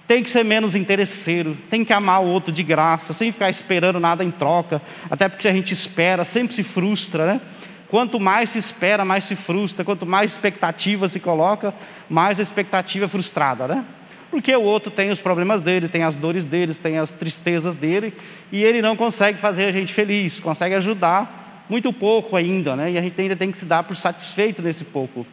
Tem 0.07 0.23
que 0.23 0.29
ser 0.29 0.43
menos 0.43 0.75
interesseiro, 0.75 1.57
tem 1.69 1.83
que 1.83 1.91
amar 1.91 2.21
o 2.21 2.27
outro 2.27 2.51
de 2.51 2.61
graça, 2.61 3.11
sem 3.11 3.31
ficar 3.31 3.49
esperando 3.49 3.99
nada 3.99 4.23
em 4.23 4.29
troca, 4.29 4.79
até 5.09 5.27
porque 5.27 5.47
a 5.47 5.53
gente 5.53 5.73
espera, 5.73 6.23
sempre 6.23 6.53
se 6.53 6.61
frustra, 6.61 7.25
né? 7.25 7.41
Quanto 7.89 8.19
mais 8.19 8.51
se 8.51 8.59
espera, 8.59 9.03
mais 9.03 9.25
se 9.25 9.35
frustra, 9.35 9.83
quanto 9.83 10.05
mais 10.05 10.31
expectativa 10.31 11.09
se 11.09 11.19
coloca, 11.19 11.73
mais 12.07 12.39
a 12.39 12.43
expectativa 12.43 13.05
é 13.05 13.07
frustrada, 13.07 13.67
né? 13.67 13.83
Porque 14.29 14.55
o 14.55 14.61
outro 14.61 14.91
tem 14.91 15.09
os 15.09 15.19
problemas 15.19 15.63
dele, 15.63 15.87
tem 15.87 16.03
as 16.03 16.15
dores 16.15 16.45
dele, 16.45 16.73
tem 16.75 16.99
as 16.99 17.11
tristezas 17.11 17.73
dele, 17.73 18.13
e 18.51 18.63
ele 18.63 18.81
não 18.81 18.95
consegue 18.95 19.39
fazer 19.39 19.65
a 19.65 19.71
gente 19.71 19.91
feliz, 19.91 20.39
consegue 20.39 20.75
ajudar, 20.75 21.44
muito 21.69 21.91
pouco 21.91 22.35
ainda, 22.35 22.75
né? 22.75 22.91
E 22.91 22.97
a 22.97 23.01
gente 23.01 23.19
ainda 23.19 23.35
tem 23.35 23.51
que 23.51 23.57
se 23.57 23.65
dar 23.65 23.83
por 23.83 23.95
satisfeito 23.97 24.61
nesse 24.61 24.83
pouco. 24.83 25.25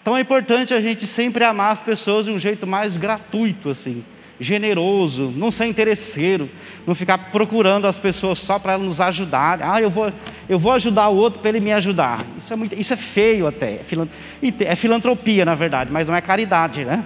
Então 0.00 0.16
é 0.16 0.20
importante 0.20 0.72
a 0.72 0.80
gente 0.80 1.06
sempre 1.06 1.44
amar 1.44 1.72
as 1.72 1.80
pessoas 1.80 2.26
de 2.26 2.32
um 2.32 2.38
jeito 2.38 2.66
mais 2.66 2.96
gratuito, 2.96 3.68
assim, 3.68 4.04
generoso, 4.40 5.32
não 5.36 5.50
ser 5.50 5.66
interesseiro, 5.66 6.48
não 6.86 6.94
ficar 6.94 7.18
procurando 7.30 7.86
as 7.86 7.98
pessoas 7.98 8.38
só 8.38 8.58
para 8.58 8.78
nos 8.78 9.00
ajudar. 9.00 9.58
Ah, 9.62 9.80
eu 9.82 9.90
vou, 9.90 10.12
eu 10.48 10.58
vou 10.58 10.72
ajudar 10.72 11.08
o 11.08 11.16
outro 11.16 11.40
para 11.40 11.50
ele 11.50 11.60
me 11.60 11.72
ajudar. 11.72 12.24
Isso 12.38 12.52
é, 12.52 12.56
muito, 12.56 12.78
isso 12.78 12.92
é 12.92 12.96
feio 12.96 13.46
até. 13.46 13.80
É, 13.80 14.64
é 14.64 14.74
filantropia, 14.76 15.44
na 15.44 15.54
verdade, 15.54 15.92
mas 15.92 16.08
não 16.08 16.14
é 16.14 16.20
caridade, 16.20 16.84
né? 16.84 17.04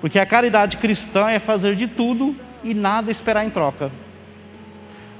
Porque 0.00 0.18
a 0.18 0.24
caridade 0.24 0.76
cristã 0.78 1.28
é 1.28 1.38
fazer 1.38 1.76
de 1.76 1.86
tudo 1.86 2.34
e 2.64 2.72
nada 2.72 3.10
esperar 3.10 3.44
em 3.44 3.50
troca. 3.50 3.90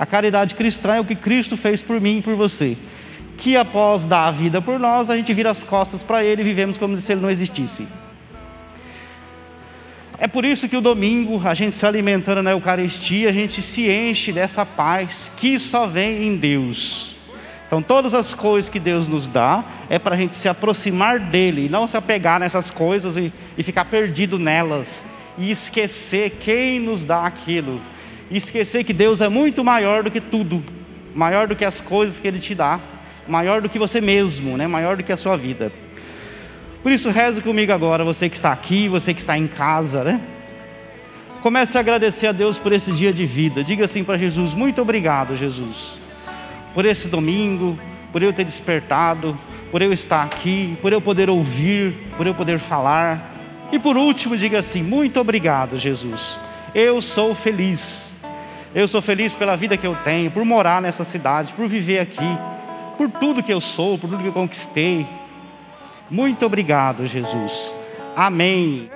A 0.01 0.07
caridade 0.07 0.55
cristã 0.55 0.95
é 0.95 1.01
o 1.01 1.05
que 1.05 1.15
Cristo 1.15 1.59
fez 1.59 1.83
por 1.83 2.01
mim 2.01 2.21
e 2.21 2.23
por 2.23 2.35
você. 2.35 2.75
Que 3.37 3.55
após 3.55 4.07
dar 4.07 4.29
a 4.29 4.31
vida 4.31 4.63
por 4.63 4.79
nós, 4.79 5.11
a 5.11 5.17
gente 5.19 5.35
vira 5.35 5.51
as 5.51 5.63
costas 5.63 6.03
para 6.03 6.25
Ele 6.25 6.41
e 6.41 6.45
vivemos 6.45 6.79
como 6.79 6.97
se 6.97 7.13
Ele 7.13 7.21
não 7.21 7.31
existisse. 7.31 7.87
É 10.17 10.27
por 10.27 10.43
isso 10.43 10.71
que 10.71 10.77
o 10.77 10.81
domingo, 10.81 11.47
a 11.47 11.53
gente 11.53 11.77
se 11.77 11.85
alimentando 11.85 12.43
na 12.43 12.53
Eucaristia, 12.53 13.29
a 13.29 13.33
gente 13.33 13.61
se 13.61 13.91
enche 13.91 14.33
dessa 14.33 14.65
paz 14.65 15.31
que 15.37 15.59
só 15.59 15.87
vem 15.87 16.27
em 16.27 16.37
Deus. 16.39 17.15
Então, 17.67 17.83
todas 17.83 18.15
as 18.15 18.33
coisas 18.33 18.71
que 18.71 18.81
Deus 18.81 19.07
nos 19.07 19.27
dá 19.27 19.63
é 19.91 19.99
para 19.99 20.15
a 20.15 20.19
gente 20.19 20.35
se 20.35 20.49
aproximar 20.49 21.21
dele, 21.21 21.69
não 21.69 21.87
se 21.87 21.99
apegar 21.99 22.41
nessas 22.41 22.71
coisas 22.71 23.19
e, 23.19 23.31
e 23.57 23.63
ficar 23.63 23.85
perdido 23.85 24.39
nelas, 24.39 25.05
e 25.37 25.51
esquecer 25.51 26.39
quem 26.41 26.81
nos 26.81 27.05
dá 27.05 27.27
aquilo, 27.27 27.83
e 28.31 28.37
esquecer 28.37 28.85
que 28.85 28.93
Deus 28.93 29.21
é 29.21 29.29
muito 29.29 29.64
maior 29.64 30.03
do 30.03 30.11
que 30.11 30.21
tudo, 30.21 30.62
maior 31.14 31.49
do 31.49 31.57
que 31.57 31.64
as 31.64 31.81
coisas 31.81 32.19
que 32.19 32.29
Ele 32.29 32.38
te 32.38 32.55
dá, 32.55 32.79
maior 33.27 33.61
do 33.61 33.69
que 33.69 33.79
você 33.79 34.01
mesmo, 34.01 34.57
né? 34.57 34.66
maior 34.66 34.97
do 34.97 35.03
que 35.03 35.12
a 35.12 35.16
sua 35.16 35.37
vida. 35.37 35.73
Por 36.83 36.93
isso, 36.93 37.11
reze 37.11 37.40
comigo 37.40 37.73
agora, 37.73 38.05
você 38.05 38.29
que 38.29 38.37
está 38.37 38.53
aqui, 38.53 38.88
você 38.88 39.12
que 39.12 39.21
está 39.21 39.37
em 39.37 39.47
casa, 39.47 40.03
né? 40.03 40.21
Comece 41.43 41.77
a 41.77 41.81
agradecer 41.81 42.27
a 42.27 42.33
Deus 42.33 42.59
por 42.59 42.73
esse 42.73 42.93
dia 42.93 43.12
de 43.12 43.27
vida. 43.27 43.64
Diga 43.64 43.85
assim 43.85 44.05
para 44.05 44.16
Jesus: 44.16 44.55
Muito 44.55 44.81
obrigado, 44.81 45.37
Jesus, 45.37 45.99
por 46.75 46.87
esse 46.87 47.09
domingo, 47.09 47.79
por 48.12 48.23
eu 48.23 48.33
ter 48.33 48.45
despertado, 48.45 49.38
por 49.71 49.83
eu 49.83 49.93
estar 49.93 50.23
aqui, 50.23 50.77
por 50.81 50.93
eu 50.93 51.01
poder 51.01 51.29
ouvir, 51.31 51.95
por 52.16 52.27
eu 52.27 52.35
poder 52.35 52.59
falar. 52.59 53.31
E 53.73 53.79
por 53.79 53.97
último, 53.97 54.37
diga 54.37 54.59
assim: 54.59 54.83
Muito 54.83 55.21
obrigado, 55.21 55.77
Jesus. 55.77 56.38
Eu 56.75 57.01
sou 57.03 57.35
feliz. 57.35 58.10
Eu 58.74 58.87
sou 58.87 59.02
feliz 59.02 59.35
pela 59.35 59.56
vida 59.56 59.76
que 59.76 59.87
eu 59.87 59.96
tenho, 60.04 60.30
por 60.30 60.44
morar 60.44 60.80
nessa 60.80 61.04
cidade, 61.04 61.52
por 61.54 61.66
viver 61.66 61.98
aqui, 61.98 62.38
por 62.96 63.11
tudo 63.11 63.42
que 63.42 63.52
eu 63.52 63.61
sou, 63.61 63.98
por 63.98 64.09
tudo 64.09 64.22
que 64.22 64.28
eu 64.28 64.33
conquistei, 64.33 65.06
muito 66.11 66.44
obrigado, 66.44 67.06
Jesus. 67.06 67.74
Amém. 68.16 68.90